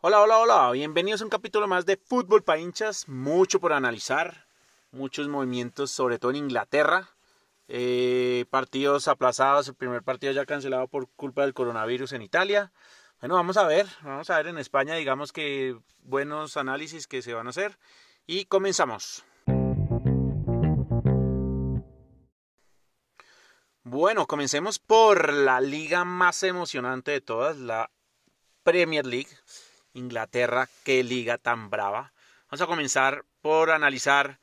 Hola, 0.00 0.20
hola, 0.20 0.38
hola, 0.38 0.70
bienvenidos 0.70 1.22
a 1.22 1.24
un 1.24 1.30
capítulo 1.30 1.66
más 1.66 1.84
de 1.84 1.96
Fútbol 1.96 2.44
para 2.44 2.60
hinchas, 2.60 3.08
mucho 3.08 3.58
por 3.58 3.72
analizar, 3.72 4.46
muchos 4.92 5.26
movimientos, 5.26 5.90
sobre 5.90 6.20
todo 6.20 6.30
en 6.30 6.36
Inglaterra, 6.36 7.08
eh, 7.66 8.44
partidos 8.48 9.08
aplazados, 9.08 9.66
el 9.66 9.74
primer 9.74 10.04
partido 10.04 10.32
ya 10.32 10.46
cancelado 10.46 10.86
por 10.86 11.08
culpa 11.16 11.42
del 11.42 11.52
coronavirus 11.52 12.12
en 12.12 12.22
Italia. 12.22 12.70
Bueno, 13.18 13.34
vamos 13.34 13.56
a 13.56 13.66
ver, 13.66 13.88
vamos 14.02 14.30
a 14.30 14.36
ver 14.36 14.46
en 14.46 14.58
España, 14.58 14.94
digamos 14.94 15.32
que 15.32 15.76
buenos 16.04 16.56
análisis 16.56 17.08
que 17.08 17.20
se 17.20 17.34
van 17.34 17.48
a 17.48 17.50
hacer 17.50 17.76
y 18.24 18.44
comenzamos. 18.44 19.24
Bueno, 23.82 24.28
comencemos 24.28 24.78
por 24.78 25.32
la 25.32 25.60
liga 25.60 26.04
más 26.04 26.44
emocionante 26.44 27.10
de 27.10 27.20
todas, 27.20 27.56
la 27.56 27.90
Premier 28.62 29.04
League. 29.04 29.30
Inglaterra, 29.98 30.68
qué 30.84 31.04
liga 31.04 31.38
tan 31.38 31.70
brava. 31.70 32.12
Vamos 32.50 32.62
a 32.62 32.66
comenzar 32.66 33.24
por 33.42 33.70
analizar 33.70 34.38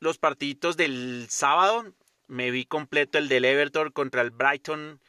los 0.00 0.18
partidos 0.18 0.76
del 0.76 1.26
sábado. 1.30 1.94
Me 2.26 2.50
vi 2.50 2.66
completo 2.66 3.18
el 3.18 3.28
del 3.28 3.44
Everton 3.44 3.90
contra 3.90 4.20
el 4.20 4.30
Brighton, 4.30 5.00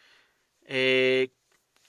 eh, 0.66 1.30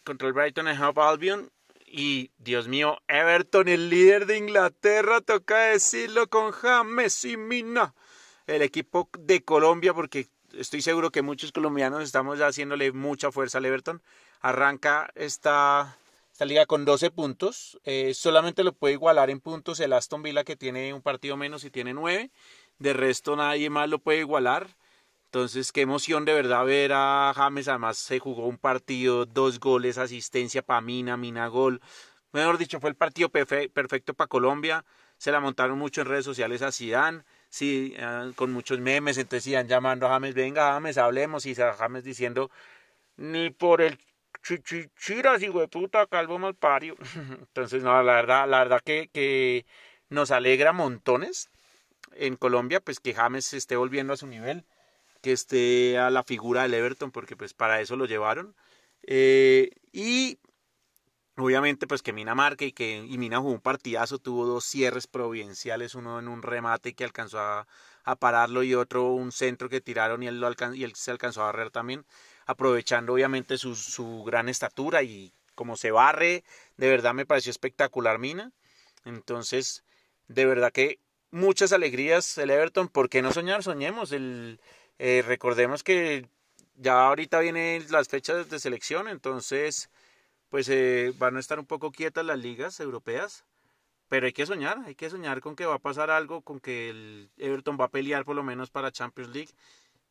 contra 0.05 0.29
el 0.29 0.35
Brighton 0.35 0.69
en 0.69 0.83
Hove 0.83 1.03
Albion. 1.03 1.51
Y 1.87 2.31
Dios 2.39 2.69
mío, 2.69 2.99
Everton, 3.09 3.69
el 3.69 3.91
líder 3.91 4.27
de 4.27 4.39
Inglaterra, 4.39 5.21
toca 5.21 5.59
decirlo 5.59 6.29
con 6.29 6.53
James 6.53 7.25
y 7.25 7.37
Mina. 7.37 7.95
El 8.47 8.63
equipo 8.63 9.09
de 9.19 9.43
Colombia, 9.45 9.93
porque 9.93 10.29
estoy 10.53 10.83
seguro 10.83 11.11
que 11.11 11.23
muchos 11.23 11.53
colombianos 11.53 12.03
estamos 12.03 12.39
haciéndole 12.41 12.93
mucha 12.93 13.33
fuerza 13.33 13.59
al 13.59 13.67
Everton. 13.67 14.03
Arranca 14.41 15.11
esta 15.15 15.97
liga 16.45 16.67
con 16.67 16.85
12 16.85 17.11
puntos. 17.11 17.79
Eh, 17.85 18.15
solamente 18.15 18.65
lo 18.65 18.73
puede 18.73 18.95
igualar 18.95 19.31
en 19.31 19.41
puntos 19.41 19.81
el 19.81 19.93
Aston 19.93 20.23
Villa 20.23 20.45
que 20.45 20.57
tiene 20.57 20.95
un 20.95 21.03
partido 21.03 21.37
menos 21.37 21.65
y 21.65 21.71
tiene 21.71 21.95
9. 21.95 22.31
De 22.79 22.93
resto 22.93 23.37
nadie 23.37 23.71
más 23.71 23.89
lo 23.89 23.99
puede 23.99 24.21
igualar. 24.21 24.77
Entonces, 25.27 25.71
qué 25.71 25.83
emoción 25.83 26.25
de 26.25 26.35
verdad 26.35 26.65
ver 26.65 26.93
a 26.93 27.33
James. 27.37 27.69
Además, 27.69 27.99
se 27.99 28.19
jugó 28.19 28.47
un 28.49 28.59
partido, 28.59 29.27
dos 29.27 29.61
goles, 29.61 29.97
asistencia 29.99 30.63
para 30.63 30.81
Mina, 30.81 31.17
Mina 31.17 31.47
gol. 31.47 31.81
Mejor 32.33 32.59
dicho, 32.59 32.81
fue 32.81 32.91
el 32.91 32.97
partido 32.97 33.29
perfecto 33.31 34.15
para 34.15 34.29
Colombia. 34.29 34.85
Se 35.19 35.31
la 35.31 35.41
montaron 35.41 35.79
mucho 35.79 36.01
en 36.01 36.09
redes 36.09 36.25
sociales 36.25 36.63
a 36.63 36.73
Zidane, 36.73 37.23
sí, 37.49 37.95
ah, 38.01 38.31
con 38.35 38.53
muchos 38.53 38.81
memes. 38.81 39.19
Entonces, 39.19 39.47
iban 39.49 39.69
llamando 39.69 40.07
a 40.07 40.11
James, 40.11 40.35
venga 40.35 40.73
James, 40.73 40.99
hablemos. 40.99 41.47
Y 41.47 41.55
James 41.55 42.05
diciendo, 42.05 42.51
ni 43.17 43.51
por 43.51 43.83
el 43.83 43.99
chichichiras, 44.43 45.43
hijo 45.43 45.61
de 45.61 45.69
puta, 45.69 46.07
calvo 46.07 46.39
malpario. 46.39 46.97
Entonces, 47.41 47.83
no, 47.83 48.03
la 48.03 48.15
verdad, 48.15 48.49
la 48.49 48.59
verdad 48.59 48.81
que, 48.85 49.09
que 49.13 49.67
nos 50.09 50.31
alegra 50.31 50.73
montones 50.73 51.51
en 52.13 52.37
Colombia, 52.37 52.81
pues 52.81 53.01
que 53.01 53.15
James 53.15 53.53
esté 53.53 53.77
volviendo 53.77 54.13
a 54.13 54.17
su 54.17 54.27
nivel, 54.27 54.67
que 55.23 55.33
esté 55.33 55.99
a 55.99 56.11
la 56.11 56.23
figura 56.25 56.63
del 56.63 56.75
Everton, 56.75 57.11
porque 57.11 57.37
pues 57.37 57.55
para 57.55 57.81
eso 57.81 57.97
lo 57.97 58.07
llevaron. 58.07 58.55
Eh, 59.03 59.71
y 59.93 60.39
obviamente 61.37 61.87
pues 61.87 62.03
que 62.03 62.13
Mina 62.13 62.35
marque 62.35 62.67
y 62.67 62.73
que 62.73 62.99
y 62.99 63.19
Mina 63.19 63.39
jugó 63.39 63.53
un 63.53 63.61
partidazo, 63.61 64.19
tuvo 64.19 64.47
dos 64.47 64.65
cierres 64.65 65.07
providenciales, 65.07 65.95
uno 65.95 66.19
en 66.19 66.29
un 66.29 66.43
remate 66.43 66.95
que 66.95 67.05
alcanzó 67.05 67.41
a, 67.41 67.67
a 68.05 68.17
pararlo 68.17 68.63
y 68.63 68.75
otro 68.75 69.13
un 69.13 69.33
centro 69.33 69.69
que 69.69 69.81
tiraron 69.81 70.23
y 70.23 70.27
él, 70.27 70.41
lo 70.41 70.51
y 70.75 70.85
él 70.85 70.95
se 70.95 71.11
alcanzó 71.11 71.43
a 71.43 71.47
barrer 71.47 71.71
también 71.71 72.05
aprovechando 72.47 73.13
obviamente 73.13 73.59
su, 73.59 73.75
su 73.75 74.25
gran 74.25 74.49
estatura 74.49 75.03
y 75.03 75.33
como 75.55 75.77
se 75.77 75.91
barre, 75.91 76.43
de 76.77 76.89
verdad 76.89 77.15
me 77.15 77.27
pareció 77.27 77.51
espectacular 77.51 78.19
Mina. 78.19 78.53
Entonces, 79.05 79.85
de 80.29 80.47
verdad 80.47 80.73
que 80.73 80.99
muchas 81.31 81.73
alegrías 81.73 82.39
el 82.39 82.51
Everton, 82.51 82.89
¿por 82.89 83.09
qué 83.09 83.23
no 83.23 83.33
soñar? 83.33 83.63
Soñemos. 83.63 84.13
El, 84.13 84.61
eh, 84.99 85.23
recordemos 85.27 85.83
que 85.83 86.29
ya 86.77 87.07
ahorita 87.07 87.41
vienen 87.41 87.87
las 87.91 88.09
fechas 88.09 88.49
de 88.49 88.59
selección, 88.59 89.09
entonces 89.09 89.91
pues 90.49 90.69
eh, 90.69 91.13
van 91.19 91.37
a 91.37 91.41
estar 91.41 91.59
un 91.59 91.67
poco 91.67 91.93
quietas 91.93 92.25
las 92.25 92.39
ligas 92.39 92.81
europeas, 92.81 93.45
pero 94.09 94.27
hay 94.27 94.33
que 94.33 94.47
soñar, 94.47 94.79
hay 94.85 94.95
que 94.95 95.11
soñar 95.11 95.41
con 95.41 95.55
que 95.57 95.67
va 95.67 95.77
a 95.77 95.79
pasar 95.79 96.11
algo, 96.11 96.43
con 96.43 96.59
que 96.59 96.91
el 96.91 97.31
Everton 97.39 97.79
va 97.81 97.85
a 97.87 97.91
pelear 97.91 98.25
por 98.25 98.35
lo 98.35 98.43
menos 98.43 98.71
para 98.71 98.91
Champions 98.91 99.31
League 99.33 99.51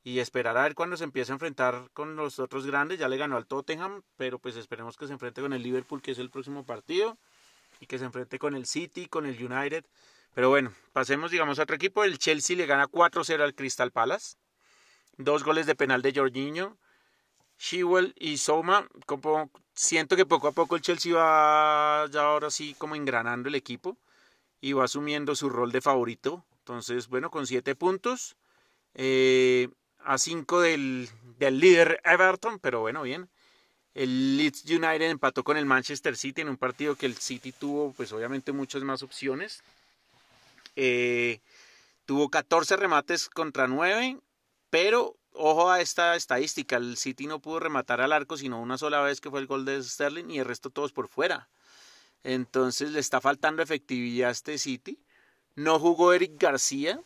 y 0.10 0.20
esperar 0.20 0.58
a 0.58 0.64
ver 0.64 0.74
cuando 0.74 0.98
se 0.98 1.04
empiece 1.04 1.32
a 1.32 1.36
enfrentar 1.36 1.92
con 1.94 2.16
los 2.16 2.40
otros 2.40 2.66
grandes. 2.66 2.98
Ya 2.98 3.08
le 3.08 3.18
ganó 3.18 3.38
al 3.38 3.46
Tottenham, 3.46 4.02
pero 4.18 4.40
pues 4.40 4.56
esperemos 4.56 4.98
que 4.98 5.06
se 5.06 5.14
enfrente 5.14 5.40
con 5.40 5.54
el 5.54 5.62
Liverpool, 5.62 6.02
que 6.02 6.12
es 6.12 6.18
el 6.18 6.32
próximo 6.32 6.66
partido, 6.66 7.20
y 7.80 7.86
que 7.86 8.00
se 8.00 8.06
enfrente 8.06 8.40
con 8.40 8.56
el 8.56 8.66
City, 8.66 9.06
con 9.06 9.28
el 9.28 9.36
United. 9.36 9.86
Pero 10.34 10.50
bueno, 10.50 10.74
pasemos 10.94 11.30
digamos 11.30 11.60
a 11.60 11.64
otro 11.64 11.76
equipo. 11.76 12.04
El 12.04 12.18
Chelsea 12.18 12.58
le 12.58 12.66
gana 12.66 12.88
4-0 12.88 13.40
al 13.40 13.54
Crystal 13.54 13.92
Palace. 13.92 14.38
Dos 15.18 15.44
goles 15.44 15.68
de 15.68 15.76
penal 15.76 16.02
de 16.02 16.12
Jorginho. 16.12 16.76
Shewell 17.60 18.16
y 18.18 18.38
Soma, 18.38 18.88
como 19.06 19.52
siento 19.76 20.16
que 20.16 20.26
poco 20.26 20.48
a 20.48 20.54
poco 20.54 20.76
el 20.76 20.82
Chelsea 20.82 21.14
va 21.14 22.08
ya 22.10 22.24
ahora 22.24 22.50
sí 22.50 22.74
como 22.80 22.96
engranando 22.96 23.48
el 23.48 23.56
equipo 23.56 23.96
y 24.60 24.74
va 24.74 24.86
asumiendo 24.86 25.36
su 25.36 25.52
rol 25.52 25.72
de 25.72 25.82
favorito. 25.82 26.46
Entonces, 26.58 27.10
bueno, 27.10 27.30
con 27.30 27.46
siete 27.46 27.76
puntos. 27.76 28.38
Eh, 28.96 29.70
a 30.10 30.18
5 30.18 30.62
del, 30.62 31.08
del 31.38 31.60
líder 31.60 32.02
Everton, 32.04 32.58
pero 32.58 32.80
bueno, 32.80 33.04
bien. 33.04 33.30
El 33.94 34.38
Leeds 34.38 34.66
United 34.66 35.08
empató 35.08 35.44
con 35.44 35.56
el 35.56 35.68
Manchester 35.68 36.18
City 36.18 36.42
en 36.42 36.50
un 36.50 36.58
partido 36.58 36.96
que 36.96 37.06
el 37.06 37.16
City 37.16 37.52
tuvo, 37.52 37.94
pues 37.94 38.12
obviamente 38.12 38.52
muchas 38.52 38.82
más 38.82 39.04
opciones. 39.04 39.62
Eh, 40.76 41.42
tuvo 42.08 42.30
14 42.30 42.76
remates 42.78 43.30
contra 43.30 43.68
9, 43.68 44.18
pero 44.72 45.16
ojo 45.34 45.70
a 45.70 45.80
esta 45.80 46.16
estadística, 46.16 46.78
el 46.78 46.98
City 46.98 47.28
no 47.28 47.40
pudo 47.40 47.60
rematar 47.60 48.02
al 48.02 48.12
arco 48.12 48.36
sino 48.36 48.60
una 48.60 48.80
sola 48.80 49.02
vez 49.02 49.22
que 49.22 49.30
fue 49.30 49.40
el 49.42 49.46
gol 49.46 49.64
de 49.64 49.84
Sterling 49.84 50.32
y 50.32 50.40
el 50.40 50.46
resto 50.46 50.72
todos 50.72 50.92
por 50.92 51.08
fuera. 51.08 51.50
Entonces 52.24 52.90
le 52.94 53.00
está 53.00 53.22
faltando 53.22 53.62
efectividad 53.62 54.30
a 54.30 54.32
este 54.32 54.58
City. 54.58 54.98
No 55.54 55.78
jugó 55.78 56.14
Eric 56.14 56.32
García, 56.42 57.00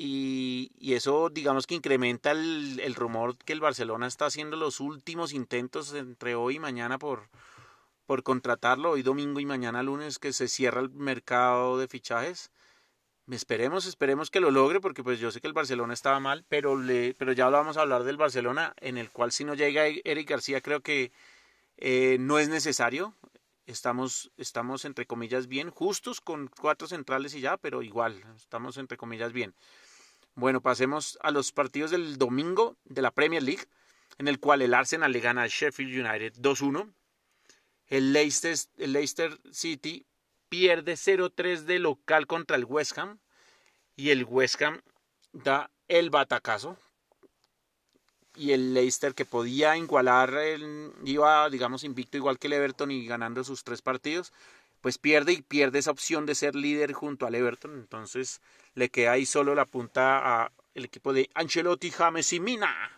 y, 0.00 0.94
eso 0.94 1.28
digamos 1.28 1.66
que 1.66 1.74
incrementa 1.74 2.30
el, 2.30 2.94
rumor 2.94 3.36
que 3.38 3.52
el 3.52 3.60
Barcelona 3.60 4.06
está 4.06 4.26
haciendo 4.26 4.56
los 4.56 4.78
últimos 4.78 5.32
intentos 5.32 5.92
entre 5.92 6.36
hoy 6.36 6.56
y 6.56 6.60
mañana 6.60 6.98
por, 6.98 7.28
por 8.06 8.22
contratarlo, 8.22 8.92
hoy 8.92 9.02
domingo 9.02 9.40
y 9.40 9.46
mañana 9.46 9.82
lunes 9.82 10.20
que 10.20 10.32
se 10.32 10.46
cierra 10.46 10.80
el 10.80 10.90
mercado 10.90 11.78
de 11.78 11.88
fichajes. 11.88 12.52
Esperemos, 13.28 13.86
esperemos 13.86 14.30
que 14.30 14.40
lo 14.40 14.50
logre 14.50 14.80
porque 14.80 15.02
pues 15.02 15.18
yo 15.18 15.32
sé 15.32 15.40
que 15.40 15.48
el 15.48 15.52
Barcelona 15.52 15.94
estaba 15.94 16.20
mal, 16.20 16.44
pero, 16.48 16.78
le, 16.78 17.14
pero 17.14 17.32
ya 17.32 17.50
lo 17.50 17.58
vamos 17.58 17.76
a 17.76 17.82
hablar 17.82 18.04
del 18.04 18.16
Barcelona 18.16 18.74
en 18.80 18.98
el 18.98 19.10
cual 19.10 19.32
si 19.32 19.44
no 19.44 19.54
llega 19.54 19.86
Eric 19.86 20.30
García 20.30 20.60
creo 20.60 20.80
que 20.80 21.12
eh, 21.76 22.18
no 22.20 22.38
es 22.38 22.48
necesario. 22.48 23.14
Estamos, 23.66 24.30
estamos 24.38 24.84
entre 24.86 25.06
comillas 25.06 25.46
bien, 25.46 25.70
justos 25.70 26.20
con 26.22 26.48
cuatro 26.48 26.88
centrales 26.88 27.34
y 27.34 27.40
ya, 27.40 27.58
pero 27.58 27.82
igual, 27.82 28.22
estamos 28.36 28.78
entre 28.78 28.96
comillas 28.96 29.32
bien. 29.32 29.54
Bueno, 30.38 30.60
pasemos 30.60 31.18
a 31.22 31.32
los 31.32 31.50
partidos 31.50 31.90
del 31.90 32.16
domingo 32.16 32.76
de 32.84 33.02
la 33.02 33.10
Premier 33.10 33.42
League, 33.42 33.64
en 34.18 34.28
el 34.28 34.38
cual 34.38 34.62
el 34.62 34.72
Arsenal 34.72 35.10
le 35.10 35.18
gana 35.18 35.42
al 35.42 35.48
Sheffield 35.48 36.06
United 36.06 36.34
2-1. 36.34 36.94
El 37.88 38.12
Leicester, 38.12 38.56
el 38.76 38.92
Leicester 38.92 39.36
City 39.50 40.06
pierde 40.48 40.92
0-3 40.92 41.62
de 41.62 41.80
local 41.80 42.28
contra 42.28 42.56
el 42.56 42.66
West 42.66 42.96
Ham. 42.98 43.18
Y 43.96 44.10
el 44.10 44.22
West 44.22 44.62
Ham 44.62 44.80
da 45.32 45.72
el 45.88 46.08
batacazo. 46.08 46.76
Y 48.36 48.52
el 48.52 48.74
Leicester 48.74 49.16
que 49.16 49.24
podía 49.24 49.76
igualar, 49.76 50.32
iba 51.04 51.50
digamos 51.50 51.82
invicto 51.82 52.16
igual 52.16 52.38
que 52.38 52.46
el 52.46 52.52
Everton 52.52 52.92
y 52.92 53.06
ganando 53.06 53.42
sus 53.42 53.64
tres 53.64 53.82
partidos, 53.82 54.32
pues 54.80 54.98
pierde 54.98 55.32
y 55.32 55.42
pierde 55.42 55.80
esa 55.80 55.90
opción 55.90 56.26
de 56.26 56.34
ser 56.34 56.54
líder 56.54 56.92
junto 56.92 57.26
al 57.26 57.34
Everton. 57.34 57.74
Entonces 57.74 58.40
le 58.74 58.88
queda 58.90 59.12
ahí 59.12 59.26
solo 59.26 59.54
la 59.54 59.64
punta 59.64 60.44
al 60.44 60.84
equipo 60.84 61.12
de 61.12 61.28
Ancelotti, 61.34 61.90
James 61.90 62.32
y 62.32 62.40
Mina. 62.40 62.92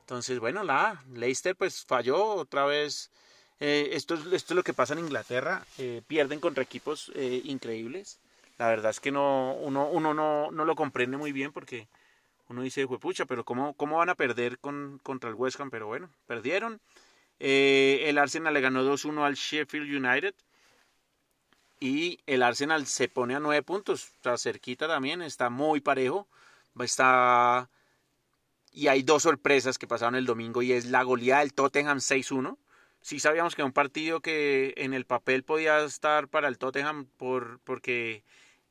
Entonces, 0.00 0.38
bueno, 0.38 0.62
la 0.62 1.02
Leicester 1.12 1.56
pues 1.56 1.84
falló 1.84 2.24
otra 2.24 2.64
vez. 2.64 3.10
Eh, 3.58 3.90
esto, 3.92 4.14
esto, 4.14 4.52
es 4.52 4.56
lo 4.56 4.62
que 4.62 4.72
pasa 4.72 4.94
en 4.94 5.00
Inglaterra. 5.00 5.64
Eh, 5.78 6.02
pierden 6.06 6.40
contra 6.40 6.62
equipos 6.62 7.10
eh, 7.14 7.42
increíbles. 7.44 8.20
La 8.58 8.68
verdad 8.68 8.90
es 8.90 9.00
que 9.00 9.10
no, 9.12 9.54
uno, 9.54 9.88
uno 9.88 10.14
no, 10.14 10.50
no, 10.50 10.64
lo 10.64 10.76
comprende 10.76 11.16
muy 11.16 11.32
bien 11.32 11.52
porque 11.52 11.88
uno 12.48 12.62
dice, 12.62 12.86
pucha, 12.86 13.26
pero 13.26 13.44
¿cómo, 13.44 13.74
¿cómo 13.74 13.98
van 13.98 14.08
a 14.08 14.14
perder 14.14 14.58
con, 14.58 15.00
contra 15.02 15.28
el 15.28 15.34
West 15.34 15.60
Ham? 15.60 15.70
Pero 15.70 15.86
bueno, 15.86 16.08
perdieron. 16.26 16.80
el 17.40 18.16
Arsenal 18.16 18.54
le 18.54 18.60
ganó 18.60 18.82
2-1 18.84 19.24
al 19.26 19.34
Sheffield 19.34 19.92
United 19.92 20.34
y 21.80 22.20
el 22.26 22.42
Arsenal 22.42 22.86
se 22.86 23.08
pone 23.08 23.34
a 23.34 23.40
nueve 23.40 23.62
puntos, 23.62 24.10
está 24.14 24.38
cerquita 24.38 24.88
también, 24.88 25.22
está 25.22 25.50
muy 25.50 25.80
parejo, 25.80 26.28
está 26.80 27.68
y 28.72 28.88
hay 28.88 29.02
dos 29.02 29.22
sorpresas 29.22 29.78
que 29.78 29.86
pasaron 29.86 30.16
el 30.16 30.26
domingo 30.26 30.62
y 30.62 30.72
es 30.72 30.86
la 30.86 31.02
goleada 31.02 31.40
del 31.40 31.54
Tottenham 31.54 31.98
6-1 31.98 32.58
sí 33.06 33.20
sabíamos 33.20 33.54
que 33.54 33.62
era 33.62 33.66
un 33.66 33.72
partido 33.72 34.20
que 34.20 34.74
en 34.76 34.92
el 34.92 35.06
papel 35.06 35.44
podía 35.44 35.78
estar 35.84 36.26
para 36.26 36.48
el 36.48 36.58
Tottenham 36.58 37.06
por, 37.16 37.60
porque 37.60 38.24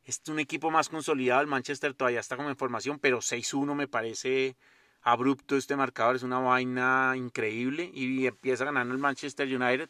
es 0.04 0.22
un 0.28 0.40
equipo 0.40 0.72
más 0.72 0.90
consolidado. 0.90 1.40
El 1.40 1.48
Manchester 1.48 1.94
todavía 1.94 2.19
está 2.19 2.36
como 2.36 2.50
en 2.50 2.58
formación, 2.58 3.00
pero 3.00 3.19
6-1 3.19 3.75
me 3.75 3.88
parece 3.88 4.58
abrupto 5.01 5.56
este 5.56 5.78
marcador. 5.78 6.18
Es 6.18 6.24
una 6.24 6.40
vaina 6.40 7.13
increíble 7.16 7.90
y 7.94 8.28
empieza 8.28 8.66
ganando 8.66 8.94
el 8.94 9.00
Manchester 9.00 9.48
United. 9.48 9.90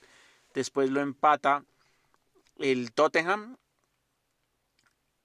Después 0.54 0.92
lo 0.92 1.02
empata 1.02 1.64
el 2.60 2.92
Tottenham 2.94 3.58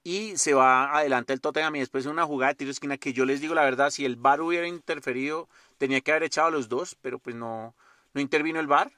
y 0.03 0.37
se 0.37 0.55
va 0.55 0.97
adelante 0.97 1.33
el 1.33 1.41
Tottenham 1.41 1.77
y 1.77 1.81
después 1.81 2.07
una 2.07 2.25
jugada 2.25 2.53
de 2.53 2.57
tiro 2.57 2.69
de 2.69 2.73
esquina 2.73 2.97
que 2.97 3.13
yo 3.13 3.25
les 3.25 3.41
digo 3.41 3.55
la 3.55 3.65
verdad, 3.65 3.91
si 3.91 4.05
el 4.05 4.17
VAR 4.17 4.41
hubiera 4.41 4.67
interferido, 4.67 5.49
tenía 5.79 6.01
que 6.01 6.13
haber 6.13 6.25
echado 6.25 6.49
a 6.49 6.51
los 6.51 6.69
dos, 6.69 6.97
pero 7.01 7.19
pues 7.19 7.37
no, 7.37 7.75
no 8.15 8.21
intervino 8.21 8.61
el 8.61 8.67
VAR 8.67 8.93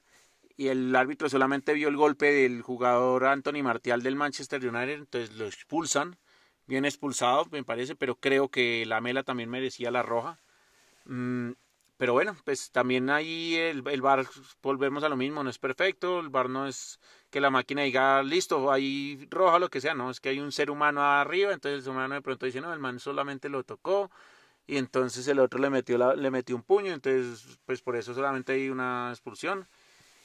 y 0.56 0.69
el 0.69 0.94
árbitro 0.94 1.29
solamente 1.29 1.75
vio 1.75 1.88
el 1.88 1.96
golpe 1.96 2.32
del 2.32 2.62
jugador 2.62 3.25
Anthony 3.26 3.62
Martial 3.62 4.02
del 4.02 4.17
Manchester 4.17 4.64
United, 4.64 4.94
entonces 4.94 5.32
lo 5.37 5.46
expulsan, 5.46 6.17
bien 6.67 6.85
expulsado 6.85 7.46
me 7.50 7.64
parece, 7.64 7.96
pero 7.96 8.17
creo 8.17 8.49
que 8.49 8.87
la 8.87 9.00
Mela 9.00 9.25
también 9.25 9.50
merecía 9.50 9.90
la 9.90 10.02
roja. 10.02 10.38
Mm, 11.06 11.52
pero 11.96 12.12
bueno, 12.12 12.37
pues 12.44 12.70
también 12.70 13.11
ahí 13.11 13.55
el, 13.56 13.82
el 13.88 14.02
VAR, 14.02 14.26
volvemos 14.62 15.05
a 15.05 15.08
lo 15.08 15.17
mismo, 15.17 15.43
no 15.43 15.50
es 15.50 15.58
perfecto, 15.58 16.20
el 16.20 16.31
VAR 16.31 16.49
no 16.49 16.67
es 16.67 17.00
que 17.32 17.40
la 17.40 17.50
máquina 17.50 17.82
diga, 17.82 18.23
listo, 18.23 18.70
ahí 18.70 19.26
roja, 19.31 19.58
lo 19.58 19.70
que 19.70 19.81
sea, 19.81 19.94
no, 19.94 20.11
es 20.11 20.20
que 20.20 20.29
hay 20.29 20.38
un 20.38 20.52
ser 20.52 20.70
humano 20.70 21.02
arriba, 21.02 21.52
entonces 21.52 21.79
el 21.79 21.82
ser 21.82 21.93
humano 21.93 22.14
de 22.14 22.20
pronto 22.20 22.44
dice, 22.46 22.61
no, 22.61 22.73
el 22.73 22.79
man 22.79 23.00
solamente 23.00 23.49
lo 23.49 23.64
tocó, 23.64 24.11
y 24.67 24.76
entonces 24.76 25.26
el 25.29 25.38
otro 25.38 25.58
le 25.58 25.70
metió, 25.70 26.14
le 26.14 26.31
metió 26.31 26.55
un 26.55 26.62
puño, 26.62 26.93
entonces 26.93 27.58
pues 27.64 27.81
por 27.81 27.96
eso 27.96 28.14
solamente 28.14 28.52
hay 28.52 28.69
una 28.69 29.08
expulsión. 29.11 29.67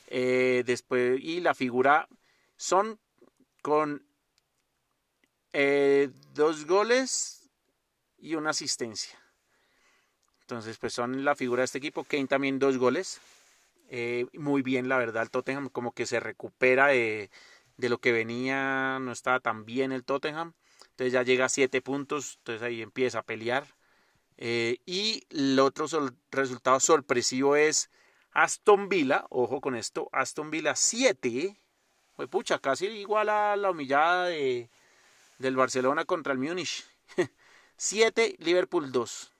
Eh, 0.10 0.64
después, 0.66 1.20
y 1.22 1.40
la 1.40 1.54
figura 1.54 2.10
son 2.58 3.00
con 3.62 4.06
eh, 5.54 6.10
dos 6.34 6.66
goles 6.66 7.50
y 8.18 8.36
una 8.36 8.50
asistencia. 8.50 9.18
Entonces, 10.42 10.78
pues 10.78 10.94
son 10.94 11.26
la 11.26 11.36
figura 11.36 11.62
de 11.62 11.66
este 11.66 11.78
equipo. 11.78 12.06
Kane 12.06 12.28
también 12.28 12.58
dos 12.58 12.78
goles. 12.78 13.20
Eh, 13.90 14.28
muy 14.34 14.62
bien, 14.62 14.90
la 14.90 14.98
verdad, 14.98 15.24
el 15.24 15.32
Tottenham 15.32 15.70
como 15.70 15.94
que 15.94 16.06
se 16.06 16.20
recupera 16.20 16.88
de, 16.88 17.30
de, 17.78 17.90
lo 17.90 18.00
que 18.00 18.12
venía, 18.12 19.00
no 19.00 19.12
estaba 19.12 19.40
tan 19.40 19.66
bien 19.66 19.92
el 19.92 20.04
Tottenham. 20.04 20.54
Entonces 20.92 21.14
ya 21.14 21.24
llega 21.24 21.46
a 21.46 21.50
siete 21.50 21.82
puntos, 21.82 22.38
entonces 22.40 22.64
ahí 22.64 22.82
empieza 22.82 23.20
a 23.20 23.24
pelear. 23.24 23.66
y 24.38 25.24
el 25.30 25.60
otro 25.60 25.88
resultado 26.32 26.80
sorpresivo 26.80 27.56
es 27.56 27.90
Aston 28.38 28.90
Villa, 28.90 29.26
ojo 29.30 29.62
con 29.62 29.76
esto, 29.76 30.10
Aston 30.12 30.52
Villa 30.52 30.76
7, 30.76 31.60
fue 32.16 32.28
pucha, 32.28 32.60
casi 32.60 32.86
igual 32.86 33.30
a 33.30 33.56
la 33.56 33.72
humillada 33.72 34.26
de, 34.26 34.70
del 35.40 35.56
Barcelona 35.56 36.06
contra 36.06 36.34
el 36.34 36.40
Múnich. 36.40 36.86
7, 37.78 38.36
Liverpool 38.40 38.92
2. 38.92 39.34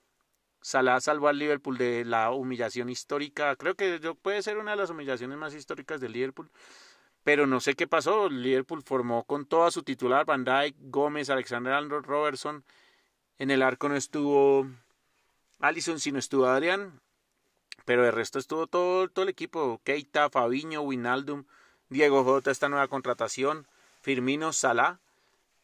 Salah 0.68 1.00
salvó 1.00 1.30
al 1.30 1.40
Liverpool 1.40 1.78
de 1.78 2.04
la 2.04 2.30
humillación 2.32 2.90
histórica. 2.90 3.56
Creo 3.56 3.76
que 3.76 4.02
puede 4.22 4.42
ser 4.42 4.58
una 4.58 4.72
de 4.72 4.78
las 4.78 4.90
humillaciones 4.90 5.38
más 5.38 5.54
históricas 5.54 6.02
del 6.02 6.12
Liverpool. 6.12 6.52
Pero 7.24 7.48
no 7.48 7.62
sé 7.62 7.76
qué 7.76 7.88
pasó. 7.88 8.28
Liverpool 8.28 8.84
formó 8.84 9.24
con 9.24 9.46
toda 9.46 9.72
su 9.72 9.84
titular, 9.84 10.26
Van 10.26 10.44
Dijk, 10.44 10.76
Gómez, 10.92 11.30
Alexander 11.30 11.72
Arnold 11.72 12.06
Robertson. 12.06 12.66
En 13.40 13.50
el 13.50 13.62
arco 13.62 13.88
no 13.88 13.96
estuvo 13.96 14.68
Allison, 15.62 16.02
sino 16.02 16.20
estuvo 16.20 16.48
Adrián. 16.48 17.00
Pero 17.86 18.06
el 18.06 18.12
resto 18.12 18.38
estuvo 18.38 18.68
todo, 18.68 19.10
el 19.16 19.30
equipo. 19.30 19.80
Keita, 19.86 20.30
Fabiño, 20.30 20.82
Winaldum, 20.82 21.46
Diego 21.88 22.26
Jota, 22.26 22.52
esta 22.52 22.68
nueva 22.68 22.90
contratación, 22.90 23.68
Firmino, 24.02 24.52
Salah. 24.52 25.00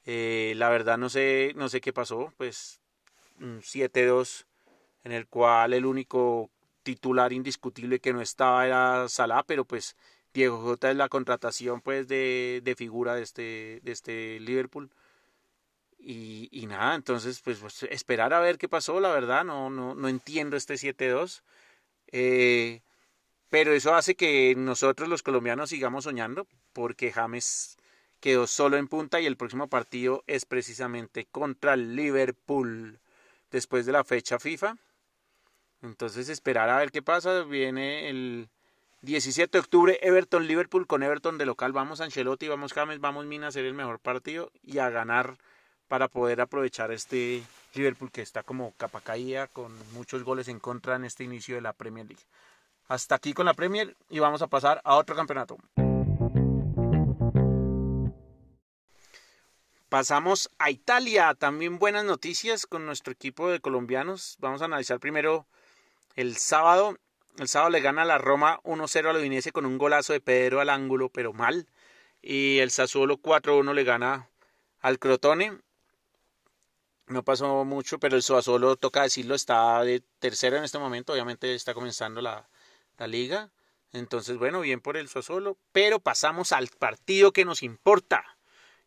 Eh, 0.05 0.53
la 0.55 0.69
verdad 0.69 0.97
no 0.97 1.09
sé, 1.09 1.51
no 1.57 1.67
sé 1.67 1.81
qué 1.81 1.91
pasó. 1.91 2.31
Pues 2.37 2.79
7-2 3.41 4.45
en 5.03 5.11
el 5.11 5.27
cual 5.27 5.73
el 5.73 5.85
único 5.85 6.49
titular 6.83 7.33
indiscutible 7.33 7.99
que 7.99 8.13
no 8.13 8.21
estaba 8.21 8.65
era 8.65 9.07
Salah, 9.09 9.43
pero 9.43 9.65
pues 9.65 9.95
Diego 10.33 10.59
Jota 10.61 10.91
es 10.91 10.97
la 10.97 11.09
contratación 11.09 11.81
pues 11.81 12.07
de, 12.07 12.61
de 12.63 12.75
figura 12.75 13.15
de 13.15 13.23
este, 13.23 13.79
de 13.83 13.91
este 13.91 14.39
Liverpool. 14.39 14.89
Y, 15.99 16.49
y 16.51 16.65
nada, 16.65 16.95
entonces 16.95 17.41
pues, 17.41 17.59
pues, 17.59 17.83
esperar 17.83 18.33
a 18.33 18.41
ver 18.41 18.57
qué 18.57 18.67
pasó, 18.67 18.99
la 18.99 19.11
verdad, 19.11 19.45
no, 19.45 19.69
no, 19.69 19.95
no 19.95 20.07
entiendo 20.09 20.57
este 20.57 20.73
7-2. 20.75 21.43
Eh, 22.11 22.81
pero 23.49 23.71
eso 23.71 23.95
hace 23.95 24.15
que 24.15 24.55
nosotros 24.57 25.07
los 25.07 25.23
colombianos 25.23 25.69
sigamos 25.69 26.05
soñando 26.05 26.47
porque 26.73 27.11
James 27.11 27.77
quedó 28.19 28.47
solo 28.47 28.77
en 28.77 28.87
punta 28.87 29.21
y 29.21 29.25
el 29.27 29.37
próximo 29.37 29.67
partido 29.67 30.23
es 30.27 30.45
precisamente 30.45 31.25
contra 31.25 31.75
el 31.75 31.95
Liverpool 31.95 32.99
después 33.51 33.85
de 33.85 33.91
la 33.91 34.03
fecha 34.03 34.39
FIFA. 34.39 34.77
Entonces 35.83 36.29
esperar 36.29 36.69
a 36.69 36.77
ver 36.77 36.91
qué 36.91 37.01
pasa. 37.01 37.43
Viene 37.43 38.09
el 38.09 38.47
17 39.01 39.51
de 39.51 39.59
octubre 39.59 39.99
Everton 40.01 40.47
Liverpool 40.47 40.87
con 40.87 41.03
Everton 41.03 41.37
de 41.37 41.45
local. 41.45 41.73
Vamos 41.73 41.99
Ancelotti, 41.99 42.47
vamos 42.47 42.71
James, 42.71 43.01
vamos 43.01 43.25
Mina 43.25 43.47
a 43.47 43.49
hacer 43.49 43.65
el 43.65 43.73
mejor 43.73 43.99
partido 43.99 44.49
y 44.63 44.79
a 44.79 44.89
ganar 44.89 45.37
para 45.89 46.07
poder 46.07 46.39
aprovechar 46.39 46.91
este 46.91 47.43
Liverpool 47.73 48.11
que 48.11 48.21
está 48.21 48.43
como 48.43 48.71
capa 48.77 49.01
caída 49.01 49.47
con 49.47 49.73
muchos 49.91 50.23
goles 50.23 50.47
en 50.47 50.59
contra 50.59 50.95
en 50.95 51.03
este 51.03 51.25
inicio 51.25 51.55
de 51.55 51.61
la 51.61 51.73
Premier 51.73 52.07
League. 52.07 52.23
Hasta 52.87 53.15
aquí 53.15 53.33
con 53.33 53.45
la 53.45 53.53
Premier 53.53 53.95
y 54.09 54.19
vamos 54.19 54.41
a 54.41 54.47
pasar 54.47 54.79
a 54.85 54.95
otro 54.95 55.17
campeonato. 55.17 55.57
Pasamos 59.89 60.49
a 60.57 60.71
Italia, 60.71 61.35
también 61.35 61.77
buenas 61.77 62.05
noticias 62.05 62.65
con 62.65 62.85
nuestro 62.85 63.11
equipo 63.11 63.49
de 63.49 63.59
colombianos. 63.59 64.37
Vamos 64.39 64.61
a 64.61 64.65
analizar 64.65 64.99
primero 64.99 65.45
el 66.15 66.37
sábado. 66.37 66.97
El 67.37 67.47
sábado 67.47 67.71
le 67.71 67.81
gana 67.81 68.05
la 68.05 68.17
Roma 68.17 68.59
1-0 68.63 69.09
al 69.09 69.17
Udinese 69.17 69.51
con 69.51 69.65
un 69.65 69.77
golazo 69.77 70.13
de 70.13 70.21
Pedro 70.21 70.61
al 70.61 70.69
ángulo, 70.69 71.09
pero 71.09 71.33
mal. 71.33 71.67
Y 72.21 72.59
el 72.59 72.71
Sassuolo 72.71 73.17
4-1 73.17 73.73
le 73.73 73.83
gana 73.83 74.29
al 74.81 74.99
Crotone 74.99 75.59
no 77.07 77.23
pasó 77.23 77.65
mucho, 77.65 77.99
pero 77.99 78.15
el 78.15 78.23
Suazolo, 78.23 78.75
toca 78.75 79.03
decirlo, 79.03 79.35
está 79.35 79.83
de 79.83 80.01
tercero 80.19 80.57
en 80.57 80.63
este 80.63 80.79
momento, 80.79 81.13
obviamente 81.13 81.53
está 81.53 81.73
comenzando 81.73 82.21
la, 82.21 82.47
la 82.97 83.07
liga, 83.07 83.51
entonces 83.91 84.37
bueno, 84.37 84.61
bien 84.61 84.81
por 84.81 84.97
el 84.97 85.09
Suazolo, 85.09 85.57
pero 85.71 85.99
pasamos 85.99 86.51
al 86.51 86.67
partido 86.67 87.31
que 87.31 87.45
nos 87.45 87.63
importa, 87.63 88.37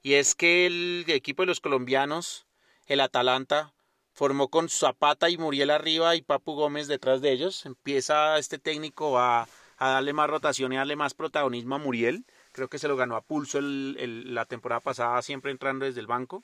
y 0.03 0.15
es 0.15 0.35
que 0.35 0.67
el 0.67 1.05
equipo 1.09 1.43
de 1.43 1.47
los 1.47 1.61
colombianos, 1.61 2.47
el 2.87 3.01
Atalanta, 3.01 3.73
formó 4.17 4.49
con 4.49 4.71
Zapata 4.71 5.29
y 5.29 5.37
Muriel 5.37 5.69
arriba 5.69 6.17
y 6.17 6.23
Papu 6.23 6.55
Gómez 6.55 6.89
detrás 6.89 7.21
de 7.21 7.33
ellos, 7.33 7.67
empieza 7.67 8.39
este 8.39 8.59
técnico 8.59 9.19
a, 9.19 9.47
a 9.77 9.89
darle 9.91 10.15
más 10.15 10.31
rotación 10.31 10.73
y 10.73 10.77
darle 10.77 10.97
más 10.97 11.13
protagonismo 11.13 11.75
a 11.75 11.79
Muriel, 11.79 12.25
creo 12.53 12.69
que 12.69 12.79
se 12.79 12.89
lo 12.89 12.97
ganó 12.97 13.17
a 13.17 13.21
pulso 13.21 13.61
la 13.61 14.47
temporada 14.47 14.81
pasada, 14.81 15.21
siempre 15.21 15.51
entrando 15.51 15.85
desde 15.85 16.01
el 16.01 16.07
banco, 16.07 16.43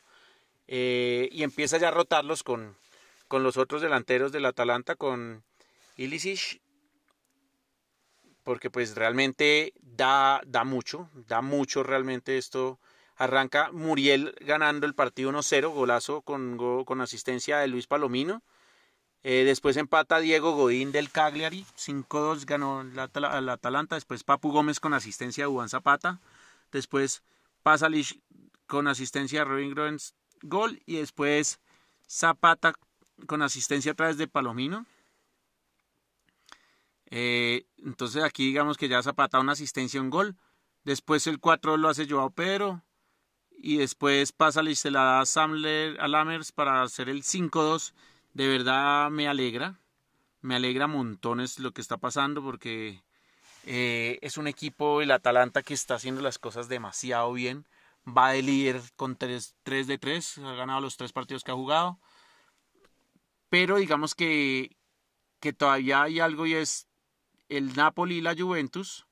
eh, 0.69 1.31
y 1.33 1.45
empieza 1.45 1.79
ya 1.79 1.88
a 1.88 1.93
rotarlos 1.93 2.43
con, 2.43 2.76
con 3.26 3.43
los 3.43 3.57
otros 3.57 3.81
delanteros 3.81 4.33
del 4.33 4.45
Atalanta, 4.45 4.95
con 4.95 5.43
Ilicic, 5.97 6.61
porque 8.43 8.69
pues 8.69 8.97
realmente 8.97 9.73
da, 9.81 10.43
da 10.45 10.64
mucho, 10.64 11.09
da 11.14 11.41
mucho 11.41 11.83
realmente 11.83 12.37
esto. 12.37 12.79
Arranca 13.16 13.71
Muriel 13.73 14.35
ganando 14.40 14.87
el 14.87 14.95
partido 14.95 15.31
1-0, 15.31 15.73
golazo 15.73 16.23
con, 16.23 16.85
con 16.85 17.00
asistencia 17.00 17.59
de 17.59 17.69
Luis 17.69 17.87
Palomino. 17.87 18.42
Eh, 19.25 19.45
después 19.45 19.76
empata 19.76 20.19
Diego 20.19 20.57
Godín 20.57 20.90
del 20.90 21.11
Cagliari, 21.11 21.64
5-2 21.76 22.45
ganó 22.45 22.81
el, 22.81 22.99
Atalanta. 23.49 23.95
Después 23.95 24.25
Papu 24.25 24.50
Gómez 24.50 24.81
con 24.81 24.95
asistencia 24.95 25.45
de 25.45 25.50
Juan 25.50 25.69
Zapata. 25.69 26.19
Después 26.73 27.23
pasa 27.62 27.88
con 28.66 28.88
asistencia 28.88 29.40
de 29.40 29.45
Robin 29.45 29.71
Groens 29.71 30.14
gol 30.42 30.83
y 30.87 30.97
después 30.97 31.61
Zapata 32.09 32.75
con 33.26 33.42
asistencia 33.42 33.92
a 33.92 33.95
través 33.95 34.19
de 34.19 34.26
Palomino. 34.26 34.87
Eh, 37.11 37.66
entonces 37.78 38.25
aquí 38.25 38.47
digamos 38.47 38.76
que 38.76 38.88
ya 38.88 39.02
Zapata 39.02 39.38
una 39.38 39.52
asistencia 39.52 40.00
un 40.00 40.11
gol. 40.11 40.37
Después 40.83 41.28
el 41.28 41.38
4 41.38 41.76
lo 41.76 41.88
hace 41.88 42.09
Joao 42.09 42.31
Pedro. 42.31 42.83
Y 43.59 43.76
después 43.76 44.32
pasa 44.32 44.62
y 44.62 44.90
la 44.90 45.02
da 45.02 45.26
Samler 45.26 46.00
a 46.00 46.09
Lammers 46.09 46.52
para 46.52 46.82
hacer 46.82 47.09
el 47.09 47.23
5-2. 47.23 47.92
De 48.35 48.49
verdad 48.49 49.11
me 49.11 49.28
alegra. 49.28 49.78
Me 50.40 50.56
alegra 50.56 50.87
montones 50.88 51.59
lo 51.59 51.73
que 51.73 51.80
está 51.80 51.97
pasando 51.99 52.42
porque 52.42 53.02
eh, 53.64 54.18
es 54.23 54.38
un 54.38 54.49
equipo, 54.49 55.00
el 55.00 55.12
Atalanta, 55.12 55.62
que 55.62 55.75
está 55.75 55.94
haciendo 55.94 56.21
las 56.21 56.38
cosas 56.38 56.68
demasiado 56.68 57.32
bien 57.32 57.64
va 58.06 58.32
de 58.32 58.42
líder 58.42 58.80
con 58.97 59.16
3, 59.16 59.54
de 59.64 59.99
3, 59.99 60.38
ha 60.38 60.54
ganado 60.54 60.80
los 60.80 60.97
tres 60.97 61.12
partidos 61.12 61.44
que 61.44 61.50
ha 61.50 61.56
jugado. 61.56 61.99
Pero 63.49 63.76
digamos 63.76 64.14
que, 64.14 64.76
que 65.40 65.52
todavía 65.52 66.02
hay 66.02 66.21
algo 66.21 66.47
y 66.47 66.54
es 66.54 66.88
el 67.49 67.75
Napoli 67.76 68.16
y 68.16 68.21
la 68.21 68.35
Juventus 68.35 69.06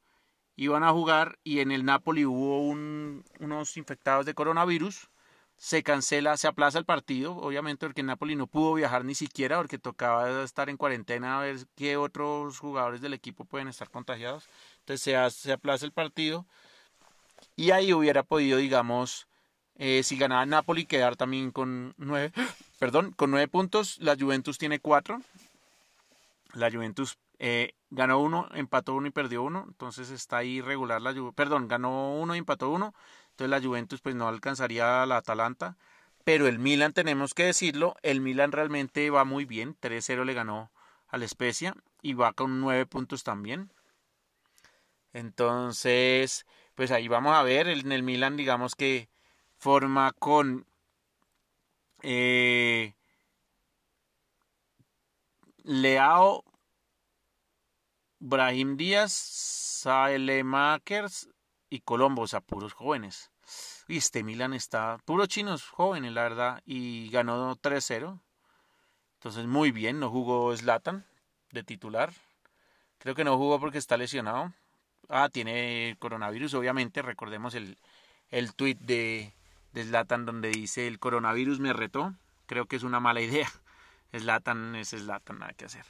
iban 0.61 0.85
a 0.85 0.93
jugar 0.93 1.39
y 1.43 1.61
en 1.61 1.73
el 1.73 1.87
Napoli 1.87 2.27
hubo 2.27 2.61
unos 2.61 3.77
infectados 3.79 4.27
de 4.27 4.35
coronavirus. 4.35 5.09
Se 5.57 5.83
cancela, 5.83 6.37
se 6.37 6.49
aplaza 6.49 6.79
el 6.79 6.85
partido, 6.85 7.35
obviamente 7.37 7.87
porque 7.87 8.03
el 8.03 8.07
Napoli 8.07 8.37
no 8.37 8.47
pudo 8.47 8.75
viajar 8.75 9.07
ni 9.07 9.15
siquiera 9.15 9.57
porque 9.57 9.79
tocaba 9.79 10.43
estar 10.43 10.69
en 10.69 10.77
cuarentena 10.77 11.39
a 11.39 11.43
ver 11.43 11.57
qué 11.77 11.97
otros 11.97 12.59
jugadores 12.59 13.01
del 13.01 13.15
equipo 13.15 13.47
pueden 13.47 13.69
estar 13.69 13.89
contagiados. 13.89 14.49
Entonces 14.81 15.03
se, 15.03 15.31
se 15.31 15.53
aplaza 15.53 15.87
el 15.87 15.93
partido 15.93 16.45
y 17.57 17.71
ahí 17.71 17.95
hubiera 17.95 18.23
podido, 18.23 18.59
digamos, 18.59 19.29
eh, 19.77 20.03
si 20.03 20.19
ganaba 20.19 20.45
Napoli, 20.45 20.85
quedar 20.85 21.17
también 21.17 21.53
con 21.53 21.95
nueve, 21.97 22.33
perdón, 22.79 23.13
con 23.13 23.31
nueve 23.31 23.49
puntos. 23.49 23.97
La 24.01 24.15
Juventus 24.15 24.59
tiene 24.59 24.79
cuatro. 24.79 25.23
La 26.53 26.71
Juventus 26.71 27.17
eh, 27.41 27.73
ganó 27.89 28.21
uno, 28.21 28.49
empató 28.53 28.95
uno 28.95 29.09
y 29.09 29.11
perdió 29.11 29.43
uno. 29.43 29.65
Entonces 29.67 30.11
está 30.11 30.39
ahí 30.39 30.61
regular 30.61 31.01
la 31.01 31.13
Juventus. 31.13 31.35
Perdón, 31.35 31.69
ganó 31.69 32.15
uno 32.15 32.35
y 32.37 32.39
empató 32.39 32.71
uno. 32.71 32.95
Entonces 33.31 33.51
la 33.51 33.67
Juventus 33.67 34.01
pues 34.03 34.15
no 34.15 34.29
alcanzaría 34.29 35.03
a 35.03 35.07
la 35.07 35.17
Atalanta. 35.17 35.77
Pero 36.23 36.47
el 36.47 36.59
Milan, 36.59 36.93
tenemos 36.93 37.33
que 37.35 37.45
decirlo, 37.47 37.97
el 38.03 38.21
Milan 38.21 38.53
realmente 38.53 39.09
va 39.11 39.25
muy 39.25 39.47
bien. 39.47 39.75
3-0 39.81 40.25
le 40.25 40.35
ganó 40.35 40.71
al 41.09 41.27
Spezia 41.27 41.75
y 42.03 42.13
va 42.13 42.35
con 42.35 42.61
nueve 42.61 42.85
puntos 42.87 43.25
también. 43.25 43.73
Entonces, 45.15 46.47
pues 46.75 46.91
ahí 46.91 47.09
vamos 47.09 47.35
a 47.35 47.43
ver. 47.43 47.69
En 47.69 47.91
el 47.91 48.03
Milan, 48.03 48.37
digamos 48.37 48.75
que 48.77 49.09
forma 49.59 50.13
con 50.13 50.67
eh, 52.03 52.95
Leao, 55.65 56.45
Brahim 58.21 58.77
Díaz, 58.77 59.85
Makers 60.45 61.29
y 61.71 61.81
Colombo, 61.81 62.23
o 62.23 62.27
sea, 62.27 62.41
puros 62.41 62.75
jóvenes. 62.75 63.31
Y 63.89 63.97
este 63.97 64.23
Milan 64.23 64.53
está 64.53 64.99
puros 65.05 65.29
chinos 65.29 65.65
jóvenes, 65.65 66.13
la 66.13 66.23
verdad, 66.23 66.63
y 66.67 67.09
ganó 67.11 67.57
3-0. 67.57 68.21
Entonces, 69.15 69.47
muy 69.47 69.73
bien, 69.73 69.99
no 69.99 70.11
jugó 70.11 70.55
Slatan 70.55 71.07
de 71.51 71.63
titular. 71.63 72.13
Creo 72.99 73.15
que 73.15 73.25
no 73.25 73.39
jugó 73.39 73.59
porque 73.59 73.79
está 73.79 73.97
lesionado. 73.97 74.53
Ah, 75.09 75.31
tiene 75.31 75.97
coronavirus, 75.99 76.55
obviamente. 76.55 77.03
Recordemos 77.03 77.55
el, 77.55 77.79
el 78.29 78.55
tweet 78.55 78.77
de, 78.81 79.35
de 79.73 79.85
Zlatan 79.85 80.27
donde 80.27 80.51
dice 80.51 80.87
el 80.87 80.99
coronavirus 80.99 81.59
me 81.61 81.73
retó. 81.73 82.15
Creo 82.47 82.67
que 82.67 82.77
es 82.77 82.83
una 82.83 83.01
mala 83.01 83.21
idea. 83.23 83.51
Zlatan 84.17 84.77
es 84.77 84.91
Zlatan, 84.91 85.39
nada 85.39 85.55
que 85.55 85.65
hacer. 85.65 85.87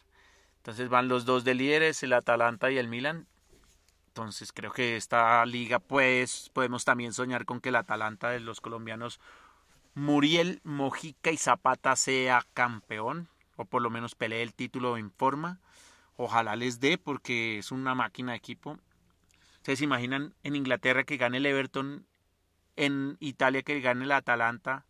Entonces 0.60 0.90
van 0.90 1.08
los 1.08 1.24
dos 1.24 1.42
de 1.44 1.54
líderes, 1.54 2.02
el 2.02 2.12
Atalanta 2.12 2.70
y 2.70 2.76
el 2.76 2.86
Milan. 2.86 3.26
Entonces 4.08 4.52
creo 4.52 4.72
que 4.72 4.96
esta 4.96 5.44
liga 5.46 5.78
pues 5.78 6.50
podemos 6.52 6.84
también 6.84 7.14
soñar 7.14 7.46
con 7.46 7.60
que 7.60 7.70
el 7.70 7.76
Atalanta 7.76 8.28
de 8.28 8.40
los 8.40 8.60
colombianos 8.60 9.20
Muriel, 9.94 10.60
Mojica 10.62 11.30
y 11.30 11.38
Zapata 11.38 11.96
sea 11.96 12.44
campeón 12.52 13.28
o 13.56 13.64
por 13.64 13.80
lo 13.80 13.88
menos 13.88 14.14
pelee 14.14 14.42
el 14.42 14.52
título 14.52 14.98
en 14.98 15.10
forma. 15.10 15.60
Ojalá 16.16 16.56
les 16.56 16.78
dé 16.78 16.98
porque 16.98 17.58
es 17.58 17.72
una 17.72 17.94
máquina 17.94 18.32
de 18.32 18.38
equipo. 18.38 18.78
Ustedes 19.56 19.80
imaginan 19.80 20.34
en 20.42 20.56
Inglaterra 20.56 21.04
que 21.04 21.16
gane 21.16 21.38
el 21.38 21.46
Everton 21.46 22.06
en 22.76 23.16
Italia 23.20 23.62
que 23.62 23.80
gane 23.80 24.04
el 24.04 24.12
Atalanta. 24.12 24.84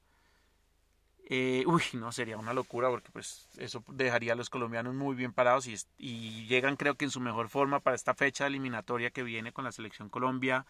Eh, 1.32 1.62
uy, 1.68 1.84
no, 1.92 2.10
sería 2.10 2.36
una 2.36 2.52
locura 2.52 2.88
porque 2.88 3.12
pues 3.12 3.46
eso 3.56 3.84
dejaría 3.86 4.32
a 4.32 4.36
los 4.36 4.50
colombianos 4.50 4.94
muy 4.96 5.14
bien 5.14 5.32
parados 5.32 5.68
y, 5.68 6.46
llegan 6.48 6.74
creo 6.74 6.96
que 6.96 7.04
en 7.04 7.12
su 7.12 7.20
mejor 7.20 7.48
forma 7.48 7.78
para 7.78 7.94
esta 7.94 8.14
fecha 8.14 8.48
eliminatoria 8.48 9.12
que 9.12 9.22
viene 9.22 9.52
con 9.52 9.64
la 9.64 9.70
selección 9.70 10.08
Colombia. 10.08 10.66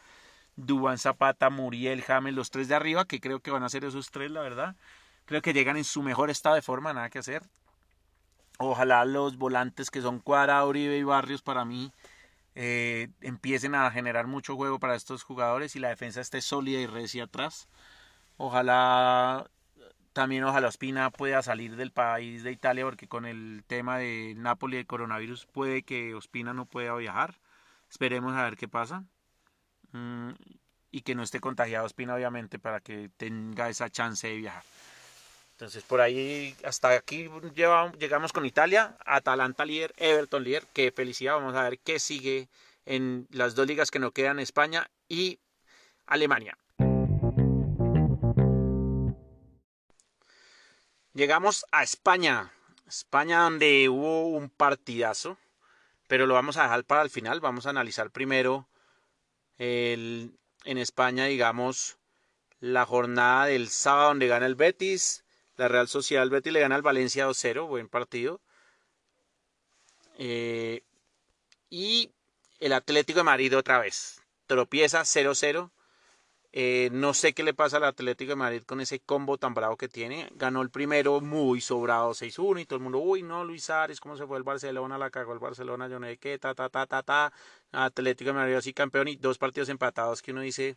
Dubán 0.57 0.99
Zapata, 0.99 1.49
Muriel, 1.49 2.02
James, 2.02 2.35
los 2.35 2.50
tres 2.50 2.69
de 2.69 2.75
arriba, 2.75 3.07
que 3.07 3.21
creo 3.21 3.40
que 3.40 3.50
van 3.50 3.62
a 3.62 3.71
ser 3.71 3.87
esos 3.87 4.11
tres, 4.11 4.31
la 4.31 4.43
verdad. 4.43 4.76
Creo 5.25 5.40
que 5.40 5.55
llegan 5.55 5.79
en 5.79 5.85
su 5.85 6.02
mejor 6.02 6.29
estado 6.29 6.57
de 6.57 6.62
forma, 6.62 6.93
nada 6.93 7.09
que 7.09 7.21
hacer. 7.21 7.43
Ojalá 8.59 9.07
los 9.07 9.38
volantes 9.38 9.90
que 9.90 10.02
son 10.02 10.19
Cuadra, 10.19 10.62
Uribe 10.67 10.99
y 10.99 11.05
Barrios 11.05 11.40
para 11.40 11.64
mí 11.64 11.90
eh, 12.55 13.09
empiecen 13.23 13.75
a 13.75 13.90
generar 13.90 14.26
mucho 14.26 14.57
juego 14.57 14.79
para 14.79 14.95
estos 14.95 15.23
jugadores 15.23 15.75
y 15.75 15.79
la 15.79 15.88
defensa 15.88 16.21
esté 16.21 16.43
sólida 16.43 16.81
y 16.81 16.87
recia 16.87 17.25
atrás. 17.25 17.67
Ojalá 18.37 19.50
también 20.12 20.45
ojalá 20.45 20.69
Ospina 20.69 21.11
pueda 21.11 21.43
salir 21.43 21.76
del 21.76 21.93
país 21.93 22.43
de 22.43 22.50
Italia 22.50 22.85
porque 22.85 23.07
con 23.07 23.26
el 23.26 23.62
tema 23.67 23.99
de 23.99 24.35
Napoli 24.37 24.79
el 24.79 24.87
coronavirus 24.87 25.47
puede 25.47 25.83
que 25.83 26.14
Ospina 26.14 26.52
no 26.52 26.64
pueda 26.67 26.95
viajar. 26.97 27.38
Esperemos 27.88 28.35
a 28.35 28.45
ver 28.45 28.57
qué 28.57 28.69
pasa. 28.69 29.05
Mm, 29.93 30.31
y 30.93 31.02
que 31.02 31.14
no 31.14 31.23
esté 31.23 31.40
contagiado 31.40 31.87
Ospina 31.87 32.14
obviamente 32.14 32.59
para 32.59 32.81
que 32.81 33.11
tenga 33.17 33.69
esa 33.69 33.88
chance 33.90 34.26
de 34.26 34.37
viajar. 34.37 34.64
Entonces 35.52 35.85
por 35.85 36.00
ahí 36.00 36.57
hasta 36.64 36.90
aquí 36.90 37.29
llegamos 37.99 38.33
con 38.33 38.47
Italia, 38.47 38.97
Atalanta 39.05 39.64
líder, 39.64 39.93
Everton 39.97 40.43
líder, 40.43 40.67
qué 40.73 40.90
felicidad, 40.90 41.35
vamos 41.35 41.55
a 41.55 41.64
ver 41.64 41.79
qué 41.79 42.00
sigue 42.00 42.49
en 42.87 43.29
las 43.31 43.55
dos 43.55 43.67
ligas 43.67 43.90
que 43.90 43.99
nos 43.99 44.12
quedan, 44.12 44.40
España 44.40 44.90
y 45.09 45.38
Alemania. 46.07 46.57
Llegamos 51.20 51.66
a 51.70 51.82
España, 51.82 52.50
España 52.88 53.42
donde 53.42 53.90
hubo 53.90 54.28
un 54.28 54.48
partidazo, 54.48 55.36
pero 56.08 56.26
lo 56.26 56.32
vamos 56.32 56.56
a 56.56 56.62
dejar 56.62 56.84
para 56.84 57.02
el 57.02 57.10
final, 57.10 57.40
vamos 57.40 57.66
a 57.66 57.70
analizar 57.70 58.10
primero 58.10 58.66
en 59.58 60.38
España, 60.64 61.26
digamos, 61.26 61.98
la 62.60 62.86
jornada 62.86 63.44
del 63.44 63.68
sábado 63.68 64.08
donde 64.08 64.28
gana 64.28 64.46
el 64.46 64.54
Betis, 64.54 65.22
la 65.58 65.68
Real 65.68 65.88
Sociedad 65.88 66.26
Betis 66.26 66.54
le 66.54 66.60
gana 66.60 66.76
al 66.76 66.80
Valencia 66.80 67.28
2-0, 67.28 67.68
buen 67.68 67.90
partido. 67.90 68.40
Eh, 70.16 70.82
y 71.68 72.12
el 72.60 72.72
Atlético 72.72 73.18
de 73.18 73.24
Madrid 73.24 73.58
otra 73.58 73.78
vez. 73.78 74.22
Tropieza 74.46 75.02
0-0. 75.02 75.70
Eh, 76.52 76.88
no 76.92 77.14
sé 77.14 77.33
qué 77.33 77.45
le 77.45 77.54
pasa 77.54 77.76
al 77.76 77.85
Atlético 77.85 78.30
de 78.30 78.37
Madrid 78.37 78.62
con 78.64 78.80
ese 78.80 79.00
combo 79.00 79.38
tan 79.38 79.54
bravo 79.54 79.76
que 79.76 79.88
tiene. 79.88 80.28
Ganó 80.35 80.62
el 80.62 80.71
primero 80.71 81.21
muy 81.21 81.61
sobrado 81.61 82.12
6-1 82.12 82.61
y 82.61 82.64
todo 82.66 82.78
el 82.78 82.83
mundo, 82.83 82.99
uy, 82.99 83.23
no, 83.23 83.45
Luis 83.45 83.71
Ares, 83.71 84.00
¿cómo 84.00 84.16
se 84.16 84.26
fue 84.26 84.37
el 84.38 84.42
Barcelona? 84.42 84.99
La 84.99 85.11
cagó 85.11 85.33
el 85.33 85.38
Barcelona, 85.38 85.88
yo 85.88 86.00
no 86.00 86.07
sé 86.07 86.19
qué, 86.19 86.38
ta, 86.38 86.54
ta, 86.54 86.69
ta, 86.69 86.87
ta, 86.87 87.02
ta. 87.02 87.33
Atlético 87.73 88.30
de 88.30 88.35
Madrid 88.35 88.54
así 88.54 88.73
campeón 88.73 89.09
y 89.09 89.16
dos 89.16 89.38
partidos 89.38 89.69
empatados 89.69 90.23
que 90.23 90.33
uno 90.33 90.40
dice, 90.40 90.76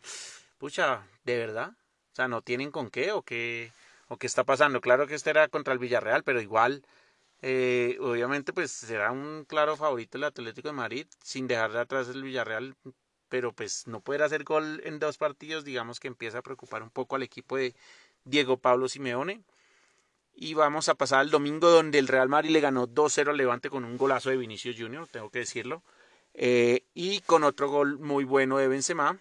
pucha, 0.59 1.07
¿de 1.23 1.37
verdad? 1.37 1.69
O 2.11 2.15
sea, 2.15 2.27
¿no 2.27 2.41
tienen 2.41 2.69
con 2.71 2.89
qué 2.89 3.11
o 3.11 3.23
qué? 3.23 3.73
o 4.07 4.17
qué 4.17 4.27
está 4.27 4.43
pasando. 4.43 4.81
Claro 4.81 5.07
que 5.07 5.15
este 5.15 5.29
era 5.31 5.47
contra 5.49 5.73
el 5.73 5.79
Villarreal, 5.79 6.23
pero 6.23 6.41
igual, 6.41 6.85
eh, 7.41 7.97
obviamente, 7.99 8.53
pues 8.53 8.71
será 8.71 9.11
un 9.11 9.45
claro 9.45 9.75
favorito 9.77 10.17
el 10.17 10.25
Atlético 10.25 10.69
de 10.69 10.73
Madrid, 10.73 11.07
sin 11.23 11.47
dejar 11.47 11.71
de 11.73 11.79
atrás 11.79 12.07
el 12.09 12.23
Villarreal, 12.23 12.75
pero 13.33 13.51
pues 13.51 13.87
no 13.87 13.99
poder 13.99 14.21
hacer 14.21 14.43
gol 14.43 14.79
en 14.85 14.99
dos 14.99 15.17
partidos, 15.17 15.65
digamos 15.65 15.99
que 15.99 16.07
empieza 16.07 16.37
a 16.37 16.41
preocupar 16.43 16.83
un 16.83 16.91
poco 16.91 17.15
al 17.15 17.23
equipo 17.23 17.57
de 17.57 17.73
Diego 18.25 18.57
Pablo 18.57 18.87
Simeone. 18.87 19.41
Y 20.35 20.53
vamos 20.53 20.87
a 20.87 20.93
pasar 20.93 21.21
al 21.21 21.31
domingo 21.31 21.71
donde 21.71 21.97
el 21.97 22.07
Real 22.07 22.29
Madrid 22.29 22.51
le 22.51 22.59
ganó 22.59 22.87
2-0 22.87 23.31
al 23.31 23.37
Levante 23.37 23.71
con 23.71 23.85
un 23.85 23.97
golazo 23.97 24.29
de 24.29 24.37
Vinicius 24.37 24.75
Junior, 24.77 25.07
tengo 25.07 25.31
que 25.31 25.39
decirlo. 25.39 25.81
Eh, 26.35 26.83
y 26.93 27.21
con 27.21 27.43
otro 27.43 27.71
gol 27.71 27.97
muy 27.97 28.23
bueno 28.23 28.59
de 28.59 28.67
Benzema, 28.67 29.17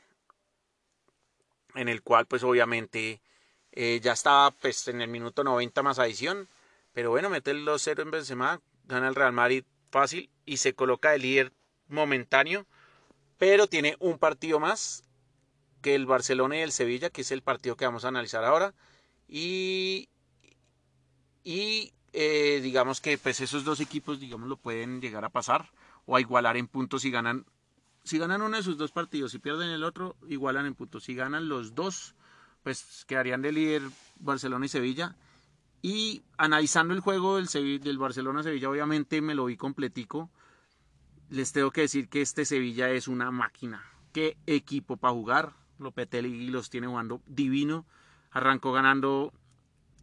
en 1.75 1.88
el 1.88 2.02
cual 2.02 2.26
pues 2.26 2.42
obviamente 2.42 3.23
eh, 3.71 3.99
ya 4.02 4.12
estaba 4.12 4.50
pues 4.50 4.88
en 4.88 5.00
el 5.00 5.09
minuto 5.09 5.42
90 5.42 5.83
más 5.83 5.99
adición. 5.99 6.49
Pero 6.92 7.09
bueno, 7.09 7.31
mete 7.31 7.52
el 7.52 7.64
2-0 7.64 8.02
en 8.02 8.11
Benzema, 8.11 8.61
gana 8.85 9.09
el 9.09 9.14
Real 9.14 9.33
Madrid 9.33 9.64
fácil 9.90 10.28
y 10.45 10.59
se 10.59 10.75
coloca 10.75 11.12
de 11.12 11.19
líder 11.19 11.52
momentáneo. 11.88 12.66
Pero 13.42 13.66
tiene 13.66 13.96
un 13.99 14.18
partido 14.18 14.61
más 14.61 15.02
que 15.80 15.96
el 15.96 16.06
Barcelona 16.06 16.58
y 16.58 16.61
el 16.61 16.70
Sevilla, 16.70 17.11
que 17.11 17.22
es 17.22 17.32
el 17.32 17.42
partido 17.42 17.76
que 17.76 17.84
vamos 17.84 18.04
a 18.04 18.08
analizar 18.08 18.44
ahora. 18.44 18.72
Y, 19.26 20.08
y 21.42 21.92
eh, 22.12 22.61
digamos 22.62 23.00
que 23.00 23.18
pues 23.18 23.40
esos 23.40 23.64
dos 23.64 23.80
equipos 23.80 24.20
digamos 24.20 24.49
lo 24.49 24.58
pueden 24.58 25.00
llegar 25.00 25.25
a 25.25 25.28
pasar 25.28 25.72
o 26.06 26.14
a 26.14 26.20
igualar 26.20 26.56
en 26.56 26.68
puntos 26.68 27.02
si 27.02 27.11
ganan 27.11 27.44
si 28.04 28.16
ganan 28.16 28.42
uno 28.42 28.56
de 28.56 28.62
sus 28.62 28.78
dos 28.78 28.92
partidos 28.92 29.32
si 29.32 29.40
pierden 29.40 29.70
el 29.70 29.82
otro 29.82 30.14
igualan 30.28 30.66
en 30.66 30.76
puntos 30.76 31.02
si 31.02 31.16
ganan 31.16 31.49
los 31.49 31.75
dos 31.75 32.14
pues 32.62 33.04
quedarían 33.08 33.42
de 33.42 33.50
líder 33.50 33.82
Barcelona 34.20 34.66
y 34.66 34.68
Sevilla. 34.68 35.16
Y 35.82 36.22
analizando 36.37 36.94
el 36.94 37.00
juego 37.00 37.38
del, 37.38 37.49
del 37.80 37.99
Barcelona-Sevilla, 37.99 38.70
obviamente 38.70 39.20
me 39.20 39.34
lo 39.34 39.46
vi 39.46 39.56
completico. 39.56 40.30
Les 41.32 41.50
tengo 41.50 41.70
que 41.70 41.80
decir 41.80 42.08
que 42.10 42.20
este 42.20 42.44
Sevilla 42.44 42.90
es 42.90 43.08
una 43.08 43.30
máquina. 43.30 43.82
Qué 44.12 44.36
equipo 44.46 44.98
para 44.98 45.14
jugar. 45.14 45.54
Lopetegui 45.78 46.48
los 46.48 46.68
tiene 46.68 46.88
jugando 46.88 47.22
divino. 47.26 47.86
Arrancó 48.32 48.70
ganando 48.70 49.32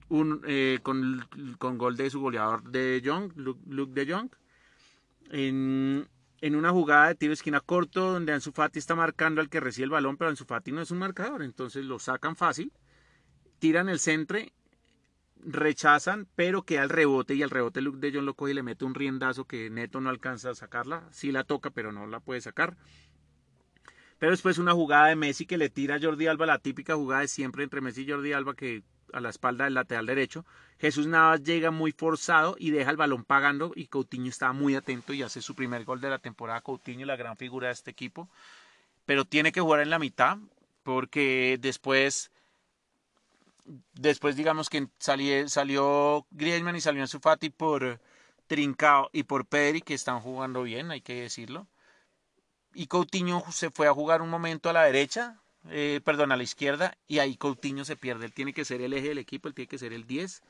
un, 0.09 0.41
eh, 0.47 0.79
con, 0.81 1.23
con, 1.59 1.77
gol 1.77 1.97
de 1.97 2.09
su 2.09 2.19
goleador 2.19 2.63
de 2.63 2.99
Young, 3.03 3.33
Luke, 3.35 3.93
de 3.93 4.11
Jong. 4.11 4.29
en 5.29 6.55
una 6.55 6.71
jugada 6.71 7.09
de 7.09 7.15
tiro 7.15 7.29
de 7.29 7.35
esquina 7.35 7.59
corto 7.59 8.13
donde 8.13 8.33
Ansu 8.33 8.51
Fati 8.51 8.79
está 8.79 8.95
marcando 8.95 9.39
al 9.39 9.49
que 9.49 9.59
recibe 9.59 9.83
el 9.85 9.91
balón, 9.91 10.17
pero 10.17 10.31
Ansu 10.31 10.45
Fati 10.45 10.71
no 10.71 10.81
es 10.81 10.89
un 10.89 10.97
marcador, 10.97 11.43
entonces 11.43 11.85
lo 11.85 11.99
sacan 11.99 12.35
fácil, 12.35 12.73
tiran 13.59 13.87
el 13.87 13.99
centre, 13.99 14.51
rechazan, 15.39 16.27
pero 16.35 16.63
queda 16.63 16.83
el 16.83 16.89
rebote 16.89 17.35
y 17.35 17.41
el 17.41 17.49
rebote 17.49 17.81
Luke 17.81 17.99
de 17.99 18.11
John 18.13 18.25
lo 18.25 18.33
coge 18.33 18.51
y 18.51 18.55
le 18.55 18.63
mete 18.63 18.85
un 18.85 18.95
riendazo 18.95 19.45
que 19.45 19.69
Neto 19.69 20.01
no 20.01 20.09
alcanza 20.09 20.51
a 20.51 20.55
sacarla, 20.55 21.07
sí 21.11 21.31
la 21.31 21.43
toca, 21.43 21.69
pero 21.69 21.91
no 21.91 22.07
la 22.07 22.19
puede 22.19 22.41
sacar. 22.41 22.77
Pero 24.17 24.31
después 24.31 24.57
una 24.57 24.73
jugada 24.73 25.07
de 25.07 25.15
Messi 25.15 25.45
que 25.45 25.57
le 25.57 25.69
tira 25.69 25.95
a 25.95 25.99
Jordi 26.01 26.27
Alba, 26.27 26.45
la 26.45 26.59
típica 26.59 26.95
jugada 26.95 27.21
de 27.21 27.29
siempre 27.29 27.63
entre 27.63 27.81
Messi 27.81 28.01
y 28.01 28.11
Jordi 28.11 28.33
Alba 28.33 28.53
que 28.53 28.83
a 29.13 29.19
la 29.19 29.29
espalda 29.29 29.65
del 29.65 29.73
lateral 29.73 30.05
derecho. 30.05 30.45
Jesús 30.77 31.07
Navas 31.07 31.43
llega 31.43 31.71
muy 31.71 31.91
forzado 31.91 32.55
y 32.59 32.71
deja 32.71 32.91
el 32.91 32.97
balón 32.97 33.23
pagando 33.23 33.71
y 33.75 33.87
Coutinho 33.87 34.29
estaba 34.29 34.53
muy 34.53 34.75
atento 34.75 35.13
y 35.13 35.23
hace 35.23 35.41
su 35.41 35.55
primer 35.55 35.83
gol 35.83 36.01
de 36.01 36.09
la 36.09 36.19
temporada. 36.19 36.61
Coutinho, 36.61 37.05
la 37.05 37.15
gran 37.15 37.37
figura 37.37 37.67
de 37.67 37.73
este 37.73 37.91
equipo. 37.91 38.29
Pero 39.05 39.25
tiene 39.25 39.51
que 39.51 39.61
jugar 39.61 39.81
en 39.81 39.89
la 39.89 39.99
mitad 39.99 40.37
porque 40.83 41.57
después, 41.59 42.31
después 43.93 44.35
digamos 44.35 44.69
que 44.69 44.87
salió, 44.99 46.25
Griezmann 46.31 46.75
y 46.75 46.81
salió 46.81 47.05
Fati 47.07 47.49
por 47.49 47.99
Trincao 48.47 49.09
y 49.13 49.23
por 49.23 49.45
Pedri 49.45 49.81
que 49.81 49.93
están 49.93 50.19
jugando 50.21 50.63
bien, 50.63 50.91
hay 50.91 51.01
que 51.01 51.21
decirlo. 51.21 51.67
Y 52.73 52.87
Coutinho 52.87 53.43
se 53.51 53.69
fue 53.69 53.87
a 53.87 53.93
jugar 53.93 54.21
un 54.21 54.29
momento 54.29 54.69
a 54.69 54.73
la 54.73 54.83
derecha, 54.83 55.41
eh, 55.69 56.01
perdón, 56.03 56.31
a 56.31 56.37
la 56.37 56.43
izquierda, 56.43 56.97
y 57.07 57.19
ahí 57.19 57.35
Coutinho 57.35 57.85
se 57.85 57.95
pierde. 57.95 58.25
Él 58.25 58.33
tiene 58.33 58.53
que 58.53 58.65
ser 58.65 58.81
el 58.81 58.93
eje 58.93 59.09
del 59.09 59.17
equipo, 59.17 59.47
él 59.47 59.53
tiene 59.53 59.67
que 59.67 59.77
ser 59.77 59.93
el 59.93 60.05
10, 60.05 60.41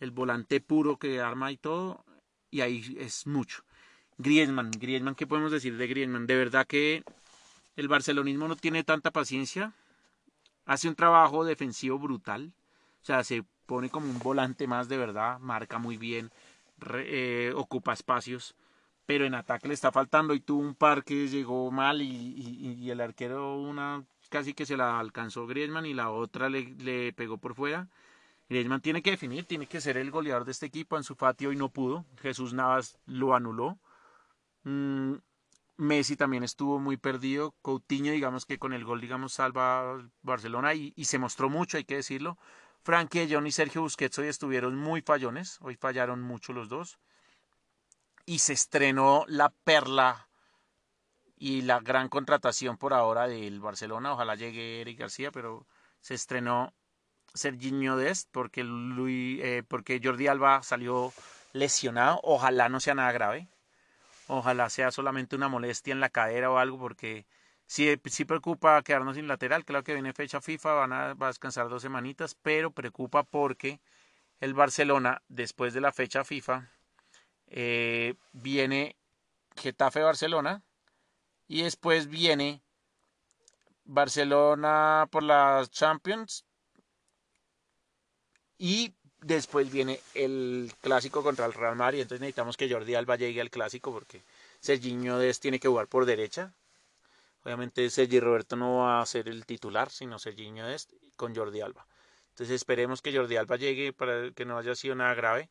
el 0.00 0.10
volante 0.10 0.60
puro 0.60 0.98
que 0.98 1.20
arma 1.20 1.52
y 1.52 1.56
todo, 1.56 2.04
y 2.50 2.60
ahí 2.60 2.96
es 2.98 3.26
mucho. 3.26 3.64
Griezmann, 4.18 4.70
Griezmann, 4.70 5.14
¿qué 5.14 5.26
podemos 5.26 5.52
decir 5.52 5.76
de 5.76 5.86
Griezmann? 5.86 6.26
De 6.26 6.36
verdad 6.36 6.66
que 6.66 7.04
el 7.76 7.88
barcelonismo 7.88 8.48
no 8.48 8.56
tiene 8.56 8.82
tanta 8.82 9.10
paciencia, 9.10 9.74
hace 10.66 10.88
un 10.88 10.94
trabajo 10.94 11.44
defensivo 11.44 11.98
brutal, 11.98 12.52
o 13.02 13.04
sea, 13.06 13.24
se 13.24 13.44
pone 13.66 13.88
como 13.88 14.10
un 14.10 14.18
volante 14.18 14.66
más 14.66 14.88
de 14.88 14.98
verdad, 14.98 15.38
marca 15.38 15.78
muy 15.78 15.96
bien, 15.96 16.30
eh, 16.94 17.52
ocupa 17.56 17.94
espacios, 17.94 18.54
pero 19.06 19.24
en 19.24 19.34
ataque 19.34 19.68
le 19.68 19.74
está 19.74 19.90
faltando 19.92 20.34
y 20.34 20.40
tuvo 20.40 20.60
un 20.60 20.74
par 20.74 21.04
que 21.04 21.28
llegó 21.28 21.70
mal 21.70 22.02
y, 22.02 22.76
y 22.78 22.90
el 22.90 23.00
arquero 23.00 23.56
una 23.56 24.04
casi 24.28 24.54
que 24.54 24.66
se 24.66 24.76
la 24.76 24.98
alcanzó 24.98 25.46
Griezmann 25.46 25.86
y 25.86 25.94
la 25.94 26.10
otra 26.10 26.48
le, 26.48 27.12
pegó 27.12 27.38
por 27.38 27.54
fuera. 27.54 27.88
Griezmann 28.48 28.80
tiene 28.80 29.02
que 29.02 29.10
definir, 29.10 29.44
tiene 29.44 29.66
que 29.66 29.80
ser 29.80 29.96
el 29.96 30.10
goleador 30.10 30.44
de 30.44 30.52
este 30.52 30.66
equipo. 30.66 30.96
En 30.96 31.04
su 31.04 31.16
patio 31.16 31.50
hoy 31.50 31.56
no 31.56 31.68
pudo. 31.68 32.04
Jesús 32.20 32.52
Navas 32.52 32.98
lo 33.06 33.34
anuló. 33.34 33.78
Mm, 34.64 35.14
Messi 35.76 36.16
también 36.16 36.42
estuvo 36.42 36.78
muy 36.78 36.96
perdido. 36.96 37.54
Coutinho, 37.62 38.12
digamos 38.12 38.46
que 38.46 38.58
con 38.58 38.72
el 38.72 38.84
gol, 38.84 39.00
digamos, 39.00 39.34
salva 39.34 39.98
Barcelona 40.22 40.74
y, 40.74 40.92
se 41.04 41.18
mostró 41.18 41.50
mucho, 41.50 41.76
hay 41.76 41.84
que 41.84 41.96
decirlo. 41.96 42.38
Frankie 42.82 43.28
John 43.30 43.46
y 43.46 43.52
Sergio 43.52 43.82
Busquets 43.82 44.18
hoy 44.18 44.28
estuvieron 44.28 44.76
muy 44.76 45.02
fallones. 45.02 45.58
Hoy 45.60 45.76
fallaron 45.76 46.22
mucho 46.22 46.52
los 46.52 46.68
dos. 46.68 46.98
Y 48.24 48.38
se 48.38 48.52
estrenó 48.52 49.24
la 49.28 49.50
perla 49.50 50.26
y 51.36 51.62
la 51.62 51.80
gran 51.80 52.08
contratación 52.08 52.76
por 52.76 52.94
ahora 52.94 53.28
del 53.28 53.60
Barcelona, 53.60 54.12
ojalá 54.12 54.34
llegue 54.34 54.80
Eric 54.80 54.98
García, 54.98 55.30
pero 55.30 55.66
se 56.00 56.14
estrenó 56.14 56.72
Serginho 57.34 57.96
Dest 57.96 58.28
porque, 58.32 58.64
Luis, 58.64 59.40
eh, 59.42 59.62
porque 59.68 60.00
Jordi 60.02 60.28
Alba 60.28 60.62
salió 60.62 61.12
lesionado, 61.52 62.20
ojalá 62.22 62.68
no 62.68 62.80
sea 62.80 62.94
nada 62.94 63.12
grave, 63.12 63.48
ojalá 64.28 64.70
sea 64.70 64.90
solamente 64.90 65.36
una 65.36 65.48
molestia 65.48 65.92
en 65.92 66.00
la 66.00 66.10
cadera 66.10 66.50
o 66.50 66.58
algo, 66.58 66.78
porque 66.78 67.26
sí, 67.66 68.00
sí 68.06 68.24
preocupa 68.24 68.82
quedarnos 68.82 69.16
sin 69.16 69.28
lateral, 69.28 69.64
claro 69.64 69.84
que 69.84 69.94
viene 69.94 70.12
fecha 70.12 70.40
FIFA, 70.40 70.72
van 70.74 70.92
a, 70.92 71.10
a 71.10 71.26
descansar 71.26 71.68
dos 71.68 71.82
semanitas, 71.82 72.34
pero 72.34 72.70
preocupa 72.70 73.22
porque 73.24 73.80
el 74.40 74.54
Barcelona, 74.54 75.22
después 75.28 75.74
de 75.74 75.80
la 75.80 75.92
fecha 75.92 76.24
FIFA, 76.24 76.70
eh, 77.48 78.14
viene 78.32 78.96
Getafe 79.56 80.02
Barcelona, 80.02 80.62
y 81.48 81.62
después 81.62 82.08
viene 82.08 82.62
Barcelona 83.84 85.08
por 85.10 85.22
las 85.22 85.70
Champions. 85.70 86.44
Y 88.58 88.94
después 89.20 89.70
viene 89.70 90.00
el 90.14 90.72
clásico 90.80 91.22
contra 91.22 91.46
el 91.46 91.52
Real 91.52 91.76
Madrid. 91.76 92.00
Entonces 92.00 92.20
necesitamos 92.20 92.56
que 92.56 92.70
Jordi 92.70 92.94
Alba 92.94 93.16
llegue 93.16 93.40
al 93.40 93.50
clásico 93.50 93.92
porque 93.92 94.22
Serginho 94.60 95.18
Des 95.18 95.40
tiene 95.40 95.60
que 95.60 95.68
jugar 95.68 95.88
por 95.88 96.04
derecha. 96.04 96.54
Obviamente 97.44 97.88
Sergi 97.90 98.18
Roberto 98.20 98.56
no 98.56 98.78
va 98.78 99.00
a 99.00 99.06
ser 99.06 99.28
el 99.28 99.46
titular, 99.46 99.90
sino 99.90 100.18
Serginho 100.18 100.66
Des 100.66 100.88
con 101.16 101.34
Jordi 101.34 101.60
Alba. 101.60 101.86
Entonces 102.30 102.56
esperemos 102.56 103.00
que 103.00 103.16
Jordi 103.16 103.36
Alba 103.36 103.56
llegue 103.56 103.92
para 103.92 104.30
que 104.32 104.44
no 104.44 104.58
haya 104.58 104.74
sido 104.74 104.94
nada 104.94 105.14
grave. 105.14 105.48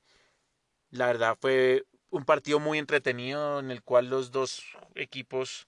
La 0.92 1.08
verdad 1.08 1.38
fue 1.40 1.86
un 2.10 2.26
partido 2.26 2.60
muy 2.60 2.78
entretenido 2.78 3.60
en 3.60 3.72
el 3.72 3.82
cual 3.82 4.10
los 4.10 4.32
dos 4.32 4.64
equipos 4.94 5.68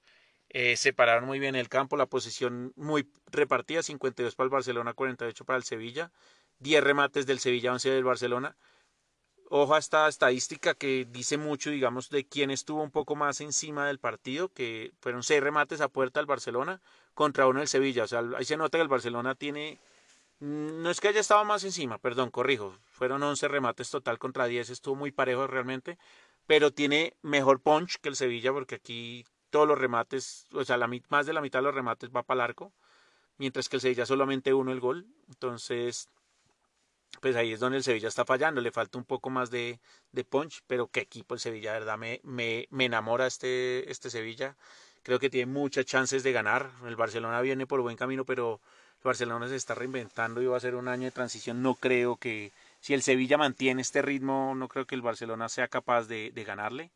eh, 0.49 0.77
separaron 0.77 1.25
muy 1.25 1.39
bien 1.39 1.55
el 1.55 1.69
campo, 1.69 1.97
la 1.97 2.05
posición 2.05 2.71
muy 2.75 3.10
repartida, 3.27 3.83
52 3.83 4.36
para 4.36 4.45
el 4.45 4.51
Barcelona, 4.51 4.93
48 4.93 5.45
para 5.45 5.57
el 5.57 5.63
Sevilla, 5.63 6.12
10 6.60 6.84
remates 6.84 7.26
del 7.26 7.39
Sevilla, 7.39 7.72
11 7.74 7.89
del 7.91 8.04
Barcelona. 8.04 8.56
Ojo 9.50 9.76
a 9.76 9.80
esta 9.80 10.08
estadística 10.08 10.74
que 10.74 11.08
dice 11.10 11.38
mucho, 11.38 11.70
digamos, 11.70 12.10
de 12.10 12.26
quién 12.28 12.52
estuvo 12.52 12.84
un 12.84 12.91
poco 12.91 13.15
más 13.15 13.39
encima 13.39 13.88
del 13.88 14.00
partido, 14.00 14.50
que 14.50 14.91
fueron 15.00 15.24
6 15.24 15.41
remates 15.41 15.80
a 15.80 15.88
puerta 15.88 16.20
del 16.20 16.28
Barcelona 16.28 16.82
contra 17.13 17.48
uno 17.48 17.60
del 17.60 17.70
Sevilla. 17.70 18.04
O 18.04 18.08
sea, 18.08 18.24
ahí 18.38 18.46
se 18.46 18.58
nota 18.58 18.78
que 18.78 18.82
el 18.82 18.88
Barcelona 18.89 19.36
tiene... 19.36 19.80
Mm, 20.39 20.82
no 20.84 20.91
es 20.91 21.00
que 21.00 21.08
haya 21.08 21.22
estado 21.22 21.46
más 21.46 21.63
encima, 21.63 21.98
perdón, 21.98 22.30
corrijo. 22.30 22.76
Fueron 22.91 23.24
11 23.24 23.48
remates 23.48 23.89
total 23.89 24.20
contra 24.20 24.46
10, 24.46 24.70
estuvo 24.70 24.96
muy 24.96 25.12
parejo 25.12 25.48
realmente, 25.48 25.98
pero 26.46 26.72
tiene 26.72 27.15
mejor 27.22 27.62
punch 27.62 27.98
que 28.02 28.10
el 28.10 28.15
Sevilla 28.15 28.52
porque 28.52 28.76
aquí 28.76 29.26
todos 29.50 29.67
los 29.67 29.78
remates, 29.78 30.48
o 30.54 30.63
sea, 30.65 30.78
más 31.10 31.26
de 31.26 31.34
la 31.34 31.41
mitad 31.41 31.60
de 31.60 31.63
los 31.63 31.76
remates 31.76 32.10
va 32.15 32.24
para 32.24 32.39
el 32.39 32.50
arco, 32.50 32.74
mientras 33.38 33.70
que 33.70 33.78
el 33.78 33.82
Sevilla 33.82 34.06
solamente 34.06 34.54
uno 34.54 34.72
el 34.72 34.80
gol. 34.80 35.08
Entonces, 35.30 36.10
pues 37.21 37.36
ahí 37.36 37.53
es 37.53 37.60
donde 37.60 37.77
el 37.77 37.84
Sevilla 37.84 38.08
está 38.08 38.25
fallando, 38.25 38.62
le 38.62 38.71
falta 38.71 38.97
un 38.97 39.06
poco 39.06 39.30
más 39.30 39.49
de, 39.49 39.80
de 40.12 40.23
punch, 40.23 40.63
pero 40.67 40.88
qué 40.88 41.01
equipo 41.01 41.34
el 41.34 41.39
Sevilla, 41.39 41.73
verdad, 41.73 41.97
me, 41.97 42.21
me, 42.23 42.67
me 42.71 42.86
enamora 42.86 43.27
este, 43.27 43.89
este 43.91 44.10
Sevilla. 44.10 44.56
Creo 45.03 45.19
que 45.19 45.30
tiene 45.30 45.51
muchas 45.51 45.86
chances 45.86 46.23
de 46.23 46.32
ganar. 46.34 46.69
El 46.86 46.95
Barcelona 46.95 47.41
viene 47.41 47.65
por 47.65 47.82
buen 47.82 47.95
camino, 47.95 48.25
pero 48.25 48.60
el 48.97 49.03
Barcelona 49.03 49.47
se 49.47 49.56
está 49.56 49.73
reinventando 49.75 50.41
y 50.41 50.47
va 50.47 50.58
a 50.58 50.60
ser 50.60 50.75
un 50.75 50.88
año 50.88 51.06
de 51.06 51.12
transición. 51.12 51.62
No 51.62 51.75
creo 51.75 52.17
que, 52.17 52.51
si 52.82 52.93
el 52.93 53.01
Sevilla 53.03 53.38
mantiene 53.38 53.82
este 53.82 54.01
ritmo, 54.01 54.53
no 54.56 54.67
creo 54.67 54.86
que 54.86 54.95
el 54.95 55.01
Barcelona 55.01 55.49
sea 55.49 55.67
capaz 55.67 56.08
de, 56.08 56.32
de 56.32 56.43
ganarle. 56.43 56.91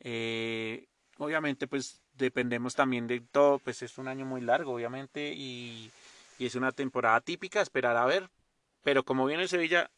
Eh, 0.00 0.88
obviamente 1.18 1.66
pues 1.66 2.00
dependemos 2.14 2.74
también 2.74 3.06
de 3.06 3.20
todo, 3.20 3.58
pues 3.58 3.82
es 3.82 3.98
un 3.98 4.08
año 4.08 4.26
muy 4.26 4.40
largo 4.40 4.74
obviamente 4.74 5.32
y, 5.34 5.90
es 6.38 6.54
una 6.54 6.70
temporada 6.70 7.22
típica, 7.22 7.62
esperar 7.62 7.96
a 7.96 8.04
ver, 8.04 8.28
pero 8.86 9.02
como 9.02 9.26
viene 9.26 9.48
Sevilla, 9.48 9.90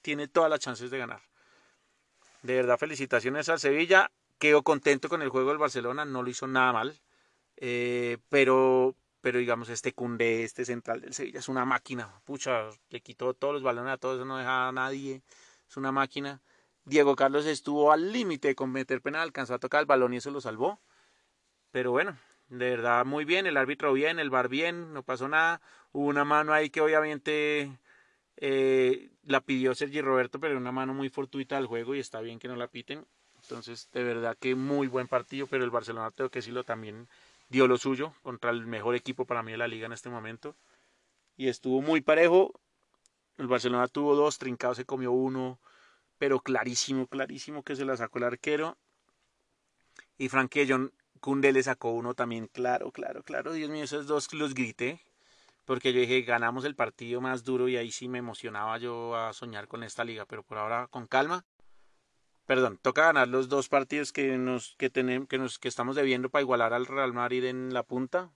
tiene 0.00 0.26
todas 0.26 0.48
las 0.48 0.60
chances 0.60 0.90
de 0.90 0.96
ganar. 0.96 1.20
De 2.40 2.54
verdad, 2.54 2.78
felicitaciones 2.78 3.50
al 3.50 3.60
Sevilla, 3.60 4.10
quedo 4.38 4.62
contento 4.62 5.10
con 5.10 5.20
el 5.20 5.28
juego 5.28 5.50
del 5.50 5.58
Barcelona, 5.58 6.06
no 6.06 6.22
lo 6.22 6.30
hizo 6.30 6.46
nada 6.46 6.72
mal, 6.72 6.98
eh, 7.58 8.16
pero, 8.30 8.96
pero 9.20 9.40
digamos, 9.40 9.68
este 9.68 9.92
Cundé, 9.92 10.42
este 10.42 10.64
central 10.64 11.02
del 11.02 11.12
Sevilla 11.12 11.40
es 11.40 11.50
una 11.50 11.66
máquina, 11.66 12.18
pucha, 12.24 12.70
le 12.88 13.02
quitó 13.02 13.34
todos 13.34 13.52
los 13.52 13.62
balones 13.62 13.92
a 13.92 13.98
todos, 13.98 14.26
no 14.26 14.38
deja 14.38 14.68
a 14.68 14.72
nadie, 14.72 15.20
es 15.68 15.76
una 15.76 15.92
máquina. 15.92 16.40
Diego 16.86 17.16
Carlos 17.16 17.44
estuvo 17.44 17.92
al 17.92 18.10
límite 18.10 18.48
de 18.48 18.54
cometer 18.54 19.02
penal, 19.02 19.20
alcanzó 19.20 19.52
a 19.52 19.58
tocar 19.58 19.80
el 19.80 19.86
balón 19.86 20.14
y 20.14 20.16
eso 20.16 20.30
lo 20.30 20.40
salvó. 20.40 20.80
Pero 21.72 21.90
bueno, 21.90 22.16
de 22.48 22.70
verdad 22.70 23.04
muy 23.04 23.26
bien, 23.26 23.46
el 23.46 23.58
árbitro 23.58 23.92
bien, 23.92 24.18
el 24.18 24.30
bar 24.30 24.48
bien, 24.48 24.94
no 24.94 25.02
pasó 25.02 25.28
nada. 25.28 25.60
Hubo 25.92 26.06
una 26.06 26.24
mano 26.24 26.54
ahí 26.54 26.70
que 26.70 26.80
obviamente 26.80 27.78
eh, 28.40 29.10
la 29.24 29.42
pidió 29.42 29.74
Sergi 29.74 30.00
Roberto, 30.00 30.40
pero 30.40 30.56
una 30.56 30.72
mano 30.72 30.94
muy 30.94 31.10
fortuita 31.10 31.58
al 31.58 31.66
juego 31.66 31.94
y 31.94 32.00
está 32.00 32.20
bien 32.20 32.38
que 32.38 32.48
no 32.48 32.56
la 32.56 32.68
piten. 32.68 33.06
Entonces, 33.42 33.90
de 33.92 34.02
verdad 34.02 34.36
que 34.38 34.54
muy 34.54 34.86
buen 34.86 35.08
partido, 35.08 35.46
pero 35.46 35.62
el 35.64 35.70
Barcelona 35.70 36.10
tengo 36.10 36.30
que 36.30 36.38
decirlo 36.38 36.64
también 36.64 37.06
dio 37.50 37.66
lo 37.66 37.76
suyo 37.76 38.14
contra 38.22 38.50
el 38.50 38.66
mejor 38.66 38.94
equipo 38.94 39.26
para 39.26 39.42
mí 39.42 39.52
de 39.52 39.58
la 39.58 39.68
liga 39.68 39.86
en 39.86 39.92
este 39.92 40.08
momento. 40.08 40.56
Y 41.36 41.48
estuvo 41.48 41.82
muy 41.82 42.00
parejo. 42.00 42.58
El 43.36 43.46
Barcelona 43.46 43.88
tuvo 43.88 44.14
dos, 44.14 44.38
Trincado 44.38 44.74
se 44.74 44.84
comió 44.84 45.12
uno, 45.12 45.58
pero 46.18 46.40
clarísimo, 46.40 47.06
clarísimo 47.06 47.62
que 47.62 47.76
se 47.76 47.84
la 47.84 47.96
sacó 47.96 48.18
el 48.18 48.24
arquero. 48.24 48.78
Y 50.16 50.28
Frankie 50.28 50.66
John 50.68 50.92
Kunde 51.20 51.52
le 51.52 51.62
sacó 51.62 51.90
uno 51.90 52.14
también, 52.14 52.46
claro, 52.46 52.90
claro, 52.90 53.22
claro. 53.22 53.52
Dios 53.52 53.70
mío, 53.70 53.84
esos 53.84 54.06
dos 54.06 54.32
los 54.32 54.54
grité. 54.54 55.00
Porque 55.64 55.92
yo 55.92 56.00
dije, 56.00 56.22
ganamos 56.22 56.64
el 56.64 56.74
partido 56.74 57.20
más 57.20 57.44
duro 57.44 57.68
y 57.68 57.76
ahí 57.76 57.90
sí 57.92 58.08
me 58.08 58.18
emocionaba 58.18 58.78
yo 58.78 59.16
a 59.16 59.32
soñar 59.32 59.68
con 59.68 59.82
esta 59.84 60.04
liga. 60.04 60.26
Pero 60.26 60.42
por 60.42 60.58
ahora, 60.58 60.88
con 60.88 61.06
calma. 61.06 61.44
perdón, 62.46 62.78
toca 62.82 63.04
ganar 63.06 63.28
los 63.28 63.48
dos 63.48 63.68
partidos 63.68 64.12
que 64.12 64.36
nos 64.36 64.74
que 64.76 64.90
tenemos 64.90 65.28
que 65.28 65.38
nos 65.38 65.58
que 65.58 65.68
estamos 65.68 65.96
debiendo 65.96 66.30
para 66.30 66.42
igualar 66.42 66.72
al 66.74 66.86
Real 66.86 67.12
Madrid 67.12 67.44
en 67.44 67.72
la 67.72 67.84
punta 67.84 68.32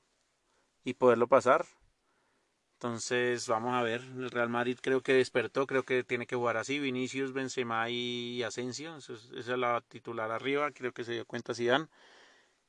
y 0.84 0.94
poderlo 0.94 1.28
pasar. 1.28 1.66
Entonces, 2.74 3.48
vamos 3.48 3.74
a 3.74 3.82
ver, 3.82 4.02
el 4.02 4.30
Real 4.30 4.50
Madrid 4.50 4.78
creo 4.82 5.00
que 5.02 5.14
despertó, 5.14 5.66
creo 5.66 5.84
que 5.84 6.04
tiene 6.04 6.26
que 6.26 6.36
jugar 6.36 6.56
así, 6.58 6.78
Vinicius, 6.78 7.32
Benzema 7.32 7.88
y 7.88 8.42
Asensio, 8.42 8.96
esa 8.98 9.14
es 9.14 9.46
la 9.48 9.80
titular 9.88 10.30
arriba, 10.30 10.70
creo 10.72 10.92
que 10.92 11.04
se 11.04 11.12
dio 11.12 11.24
cuenta 11.24 11.54
Zidane. 11.54 11.86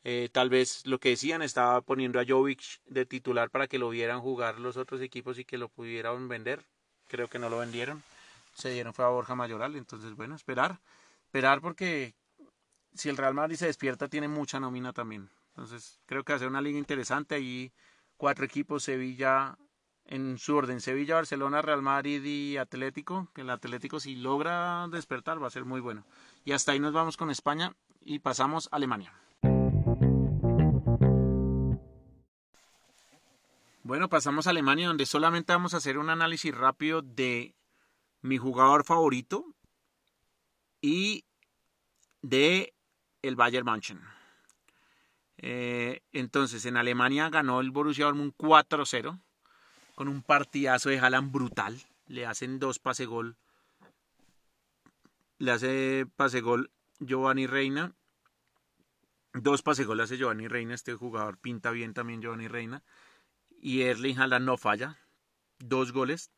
Eh, 0.08 0.30
tal 0.32 0.52
vez 0.52 0.86
lo 0.86 1.00
que 1.00 1.10
decían 1.10 1.41
estaba 1.41 1.82
poniendo 1.82 2.20
a 2.20 2.26
Jovic 2.28 2.62
de 2.86 3.08
titular 3.08 3.50
para 3.50 3.65
que 3.65 3.80
lo 3.80 3.89
vieran 3.89 4.22
jugar 4.22 4.60
los 4.60 4.78
otros 4.78 5.02
equipos 5.02 5.39
y 5.39 5.46
que 5.46 5.58
lo 5.58 5.68
pudieran 5.68 6.28
vender. 6.28 6.63
Creo 7.08 7.28
que 7.28 7.39
no 7.39 7.50
lo 7.50 7.58
vendieron. 7.58 8.04
Se 8.54 8.70
dieron 8.70 8.94
fue 8.94 9.04
a 9.04 9.08
Borja 9.08 9.34
Mayoral. 9.34 9.76
Entonces, 9.76 10.15
bueno, 10.15 10.36
esperar. 10.36 10.80
Esperar 11.26 11.60
porque 11.60 12.13
si 12.94 13.10
el 13.10 13.18
Real 13.18 13.34
Madrid 13.34 13.56
se 13.56 13.65
despierta 13.65 14.08
tiene 14.08 14.28
mucha 14.28 14.60
nómina 14.60 14.94
también. 14.94 15.28
Entonces, 15.50 16.00
creo 16.06 16.24
que 16.24 16.38
ser 16.38 16.50
una 16.50 16.62
liga 16.62 16.78
interesante. 16.78 17.34
Ahí 17.34 17.74
cuatro 18.15 18.46
equipos, 18.46 18.84
Sevilla 18.84 19.58
en 20.06 20.38
su 20.38 20.56
orden, 20.56 20.82
Sevilla, 20.82 21.15
Barcelona, 21.15 21.63
Real 21.63 21.82
Madrid 21.82 22.24
y 22.24 22.58
Atlético. 22.58 23.28
Que 23.34 23.41
el 23.41 23.50
Atlético 23.50 24.00
si 24.00 24.15
logra 24.15 24.88
despertar 24.88 25.41
va 25.41 25.48
a 25.48 25.50
ser 25.50 25.65
muy 25.65 25.82
bueno. 25.82 26.06
Y 26.44 26.52
hasta 26.52 26.74
ahí 26.74 26.80
nos 26.80 26.94
vamos 26.94 27.18
con 27.18 27.32
España 27.32 27.74
y 28.02 28.20
pasamos 28.20 28.70
a 28.72 28.76
Alemania. 28.76 29.12
Bueno, 33.86 34.10
pasamos 34.10 34.48
a 34.48 34.50
Alemania, 34.50 34.88
donde 34.88 35.06
solamente 35.06 35.54
vamos 35.54 35.76
a 35.76 35.78
hacer 35.78 36.00
un 36.00 36.10
análisis 36.10 36.52
rápido 36.56 37.04
de 37.04 37.54
mi 38.24 38.39
jugador 38.39 38.84
favorito 38.84 39.45
y 40.82 41.24
de 42.24 42.74
el 43.21 43.36
Bayern 43.36 43.63
München. 43.63 44.02
Eh, 45.38 46.02
entonces, 46.13 46.65
en 46.65 46.78
Alemania 46.78 47.30
ganó 47.30 47.62
el 47.62 47.69
Borussia 47.69 48.06
Dortmund 48.06 48.34
4-0 48.36 49.21
con 49.93 50.08
un 50.08 50.24
partidazo 50.24 50.89
de 50.89 50.98
Haaland 50.98 51.32
brutal. 51.32 51.80
Le 52.08 52.26
hacen 52.26 52.58
dos 52.58 52.80
pase 52.80 53.06
gol. 53.06 53.38
Le 55.38 55.52
hace 55.52 56.08
pase 56.15 56.41
gol 56.41 56.71
Giovanni 56.98 57.45
Reina. 57.45 57.93
Dos 59.34 59.62
pase 59.62 59.84
gol 59.84 60.00
hace 60.00 60.17
Giovanni 60.17 60.48
Reina. 60.48 60.74
Este 60.74 60.95
jugador 60.95 61.38
pinta 61.38 61.69
bien 61.69 61.93
también 61.93 62.24
Giovanni 62.24 62.48
Reina 62.48 62.82
y 63.62 63.82
Erling 63.82 64.20
Haaland 64.20 64.46
no 64.46 64.58
falla. 64.58 64.98
Dos 65.60 65.91
goles. 65.91 66.32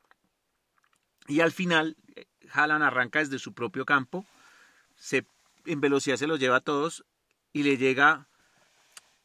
Y 1.28 1.42
al 1.42 1.52
final, 1.52 1.98
Haaland 2.52 2.84
arranca 2.84 3.20
desde 3.20 3.40
su 3.40 3.54
propio 3.54 3.86
campo. 3.86 4.26
Se, 4.96 5.26
en 5.66 5.82
velocidad 5.82 6.18
se 6.18 6.28
los 6.28 6.40
lleva 6.40 6.58
a 6.58 6.62
todos. 6.62 7.06
Y 7.54 7.64
le 7.64 7.78
llega 7.78 8.28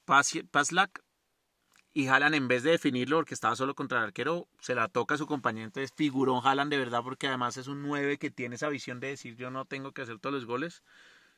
Paslak. 0.04 1.02
Y 1.94 2.08
Haaland, 2.08 2.34
en 2.34 2.48
vez 2.48 2.62
de 2.62 2.70
definirlo, 2.70 3.18
porque 3.18 3.34
estaba 3.34 3.54
solo 3.54 3.74
contra 3.74 3.98
el 3.98 4.04
arquero, 4.04 4.48
se 4.60 4.74
la 4.74 4.88
toca 4.88 5.16
a 5.16 5.18
su 5.18 5.26
compañero. 5.26 5.66
Entonces, 5.66 5.92
figurón 5.94 6.40
Haaland 6.42 6.70
de 6.70 6.78
verdad, 6.78 7.02
porque 7.02 7.28
además 7.28 7.58
es 7.58 7.66
un 7.66 7.82
9 7.82 8.18
que 8.18 8.30
tiene 8.30 8.54
esa 8.54 8.70
visión 8.70 8.98
de 8.98 9.08
decir: 9.08 9.36
Yo 9.36 9.50
no 9.50 9.66
tengo 9.66 9.92
que 9.92 10.02
hacer 10.02 10.18
todos 10.18 10.34
los 10.34 10.46
goles 10.46 10.82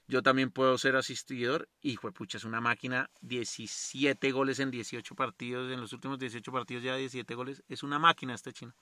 yo 0.07 0.23
también 0.23 0.51
puedo 0.51 0.77
ser 0.79 0.97
asistidor. 0.97 1.69
Y 1.81 1.97
pucha, 1.97 2.39
es 2.39 2.45
una 2.45 2.61
máquina. 2.61 3.11
17 3.23 4.33
goles 4.33 4.59
en 4.59 4.71
18 4.71 5.15
partidos. 5.15 5.73
En 5.73 5.81
los 5.81 5.93
últimos 5.93 6.19
18 6.19 6.53
partidos 6.53 6.85
ya 6.85 6.97
17 6.97 7.35
goles. 7.35 7.63
Es 7.69 7.83
una 7.83 7.99
máquina 7.99 8.35
este 8.35 8.53
chino. 8.53 8.75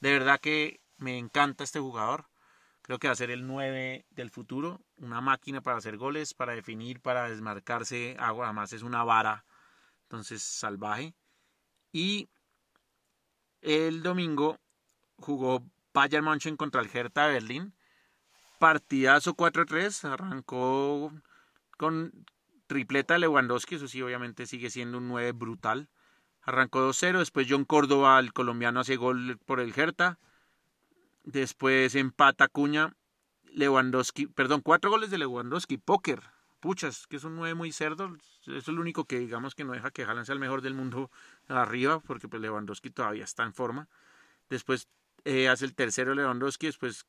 De 0.00 0.12
verdad 0.12 0.40
que 0.40 0.80
me 0.96 1.18
encanta 1.18 1.64
este 1.64 1.80
jugador. 1.80 2.26
Creo 2.82 2.98
que 2.98 3.08
va 3.08 3.12
a 3.12 3.16
ser 3.16 3.30
el 3.30 3.46
9 3.46 4.06
del 4.10 4.30
futuro. 4.30 4.80
Una 4.96 5.20
máquina 5.20 5.60
para 5.60 5.78
hacer 5.78 5.96
goles, 5.96 6.34
para 6.34 6.54
definir, 6.54 7.00
para 7.00 7.28
desmarcarse. 7.28 8.16
Además 8.18 8.72
es 8.72 8.82
una 8.82 9.02
vara. 9.04 9.44
Entonces 10.04 10.42
salvaje. 10.42 11.14
Y 11.92 12.28
el 13.60 14.02
domingo 14.02 14.58
jugó 15.16 15.64
Bayern 15.92 16.24
München 16.24 16.56
contra 16.56 16.80
el 16.80 16.90
Hertha 16.92 17.26
Berlín 17.26 17.74
partidazo 18.60 19.34
4-3, 19.34 20.04
arrancó 20.04 21.12
con 21.78 22.12
tripleta 22.66 23.14
de 23.14 23.20
Lewandowski, 23.20 23.76
eso 23.76 23.88
sí, 23.88 24.02
obviamente 24.02 24.46
sigue 24.46 24.68
siendo 24.68 24.98
un 24.98 25.08
9 25.08 25.32
brutal. 25.32 25.88
Arrancó 26.42 26.86
2-0, 26.86 27.18
después 27.18 27.46
John 27.48 27.64
Córdoba, 27.64 28.18
el 28.20 28.34
colombiano, 28.34 28.80
hace 28.80 28.96
gol 28.96 29.38
por 29.46 29.60
el 29.60 29.72
Hertha. 29.74 30.18
Después 31.24 31.94
empata 31.94 32.48
Cuña, 32.48 32.94
Lewandowski, 33.54 34.26
perdón, 34.26 34.60
cuatro 34.60 34.90
goles 34.90 35.10
de 35.10 35.18
Lewandowski, 35.18 35.78
póker. 35.78 36.22
Puchas, 36.60 37.06
que 37.06 37.16
es 37.16 37.24
un 37.24 37.36
9 37.36 37.54
muy 37.54 37.72
cerdo. 37.72 38.14
Eso 38.42 38.52
es 38.58 38.68
lo 38.68 38.82
único 38.82 39.06
que 39.06 39.18
digamos 39.18 39.54
que 39.54 39.64
no 39.64 39.72
deja 39.72 39.90
que 39.90 40.02
Haaland 40.02 40.26
sea 40.26 40.34
el 40.34 40.38
mejor 40.38 40.60
del 40.60 40.74
mundo 40.74 41.10
arriba, 41.48 42.00
porque 42.00 42.28
pues 42.28 42.42
Lewandowski 42.42 42.90
todavía 42.90 43.24
está 43.24 43.44
en 43.44 43.54
forma. 43.54 43.88
Después 44.50 44.86
eh, 45.24 45.48
hace 45.48 45.64
el 45.64 45.74
tercero 45.74 46.14
Lewandowski, 46.14 46.66
después 46.66 47.06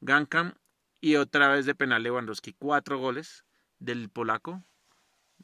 Gankam 0.00 0.54
y 1.00 1.16
otra 1.16 1.48
vez 1.48 1.66
de 1.66 1.74
penal 1.74 2.02
Lewandowski, 2.02 2.54
cuatro 2.54 2.98
goles 2.98 3.44
del 3.78 4.08
polaco, 4.08 4.62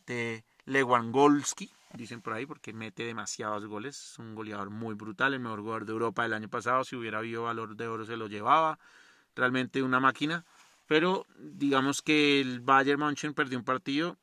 de 0.07 0.45
Lewandowski, 0.64 1.71
dicen 1.95 2.21
por 2.21 2.33
ahí, 2.33 2.47
porque 2.47 2.73
mete 2.73 3.05
demasiados 3.05 3.67
goles. 3.67 4.12
Es 4.12 4.19
un 4.19 4.35
goleador 4.35 4.71
muy 4.71 4.95
brutal, 4.95 5.35
el 5.35 5.40
mejor 5.40 5.61
jugador 5.61 5.87
de 5.87 5.93
Europa 5.93 6.23
del 6.23 6.35
año 6.35 6.49
pasado. 6.49 6.85
Si 6.85 6.97
hubiera 6.97 7.19
habido 7.19 7.45
valor 7.45 7.77
de 7.77 7.87
oro, 7.87 8.05
se 8.05 8.17
lo 8.17 8.27
llevaba. 8.27 8.79
Realmente 9.35 9.83
una 9.83 10.01
máquina. 10.01 10.45
Pero 10.87 11.27
digamos 11.38 12.03
que 12.03 12.40
el 12.40 12.61
Bayern 12.61 13.01
München 13.01 13.35
perdió 13.35 13.59
un 13.59 13.64
partido 13.64 14.19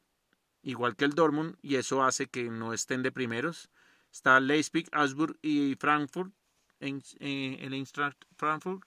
igual 0.63 0.96
que 0.96 1.06
el 1.06 1.13
Dortmund 1.13 1.56
y 1.62 1.76
eso 1.76 2.04
hace 2.04 2.28
que 2.28 2.50
no 2.50 2.74
estén 2.74 3.02
de 3.04 3.12
primeros. 3.12 3.70
Está 4.12 4.39
Leipzig, 4.39 4.88
Augsburg 4.91 5.38
y 5.41 5.76
Frankfurt 5.76 6.34
en, 6.80 7.02
eh, 7.20 7.58
el 7.62 7.74
Eintracht 7.74 8.26
Frankfurt 8.36 8.84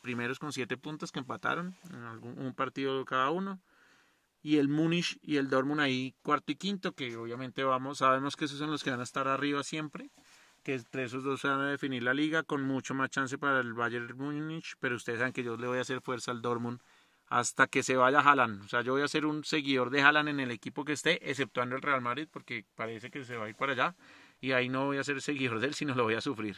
primeros 0.00 0.38
con 0.38 0.52
siete 0.52 0.76
puntos 0.76 1.12
que 1.12 1.20
empataron, 1.20 1.74
en 1.90 2.38
un 2.38 2.54
partido 2.54 3.04
cada 3.04 3.30
uno. 3.30 3.60
Y 4.42 4.58
el 4.58 4.68
Múnich 4.68 5.18
y 5.22 5.36
el 5.36 5.48
Dortmund 5.48 5.80
ahí 5.80 6.14
cuarto 6.22 6.52
y 6.52 6.56
quinto, 6.56 6.92
que 6.92 7.16
obviamente 7.16 7.64
vamos, 7.64 7.98
sabemos 7.98 8.36
que 8.36 8.44
esos 8.44 8.58
son 8.58 8.70
los 8.70 8.84
que 8.84 8.90
van 8.90 9.00
a 9.00 9.04
estar 9.04 9.26
arriba 9.26 9.62
siempre, 9.62 10.10
que 10.62 10.74
entre 10.74 11.04
esos 11.04 11.24
dos 11.24 11.40
se 11.40 11.48
van 11.48 11.60
a 11.60 11.70
definir 11.70 12.02
la 12.02 12.12
liga, 12.12 12.42
con 12.42 12.62
mucho 12.62 12.94
más 12.94 13.10
chance 13.10 13.38
para 13.38 13.60
el 13.60 13.72
Bayern 13.72 14.16
Múnich, 14.16 14.74
pero 14.80 14.96
ustedes 14.96 15.20
saben 15.20 15.32
que 15.32 15.42
yo 15.42 15.56
le 15.56 15.66
voy 15.66 15.78
a 15.78 15.80
hacer 15.80 16.02
fuerza 16.02 16.30
al 16.30 16.42
Dortmund 16.42 16.80
hasta 17.26 17.66
que 17.66 17.82
se 17.82 17.96
vaya 17.96 18.20
Haaland. 18.20 18.64
O 18.64 18.68
sea, 18.68 18.82
yo 18.82 18.92
voy 18.92 19.02
a 19.02 19.08
ser 19.08 19.26
un 19.26 19.44
seguidor 19.44 19.90
de 19.90 20.02
Haaland 20.02 20.28
en 20.28 20.40
el 20.40 20.50
equipo 20.50 20.84
que 20.84 20.92
esté, 20.92 21.30
exceptuando 21.30 21.76
el 21.76 21.82
Real 21.82 22.00
Madrid, 22.00 22.28
porque 22.30 22.64
parece 22.74 23.10
que 23.10 23.24
se 23.24 23.36
va 23.36 23.46
a 23.46 23.48
ir 23.48 23.56
para 23.56 23.72
allá. 23.72 23.96
Y 24.40 24.52
ahí 24.52 24.68
no 24.68 24.86
voy 24.86 24.98
a 24.98 25.04
ser 25.04 25.20
seguidor 25.22 25.60
de 25.60 25.68
él, 25.68 25.74
sino 25.74 25.94
lo 25.94 26.04
voy 26.04 26.14
a 26.14 26.20
sufrir. 26.20 26.56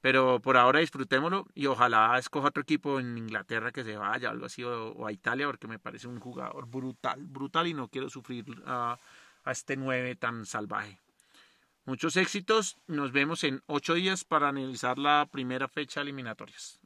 Pero 0.00 0.40
por 0.40 0.56
ahora 0.56 0.80
disfrutémoslo 0.80 1.46
y 1.54 1.66
ojalá 1.66 2.16
escoja 2.18 2.48
otro 2.48 2.62
equipo 2.62 3.00
en 3.00 3.18
Inglaterra 3.18 3.72
que 3.72 3.82
se 3.82 3.96
vaya, 3.96 4.30
algo 4.30 4.46
así, 4.46 4.62
o, 4.62 5.06
a 5.06 5.12
Italia, 5.12 5.46
porque 5.46 5.66
me 5.66 5.78
parece 5.78 6.06
un 6.06 6.20
jugador 6.20 6.66
brutal, 6.66 7.26
brutal 7.26 7.66
y 7.66 7.74
no 7.74 7.88
quiero 7.88 8.08
sufrir 8.08 8.44
a, 8.64 8.98
a 9.44 9.50
este 9.50 9.76
9 9.76 10.14
tan 10.16 10.46
salvaje. 10.46 11.00
Muchos 11.84 12.16
éxitos, 12.16 12.76
nos 12.86 13.12
vemos 13.12 13.44
en 13.44 13.62
ocho 13.66 13.94
días 13.94 14.22
para 14.22 14.48
analizar 14.50 14.98
la 14.98 15.26
primera 15.30 15.68
fecha 15.68 16.02
eliminatorias. 16.02 16.80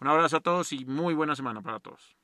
Un 0.00 0.08
abrazo 0.08 0.38
a 0.38 0.40
todos 0.40 0.72
y 0.72 0.84
muy 0.84 1.14
buena 1.14 1.36
semana 1.36 1.60
para 1.60 1.78
todos. 1.78 2.16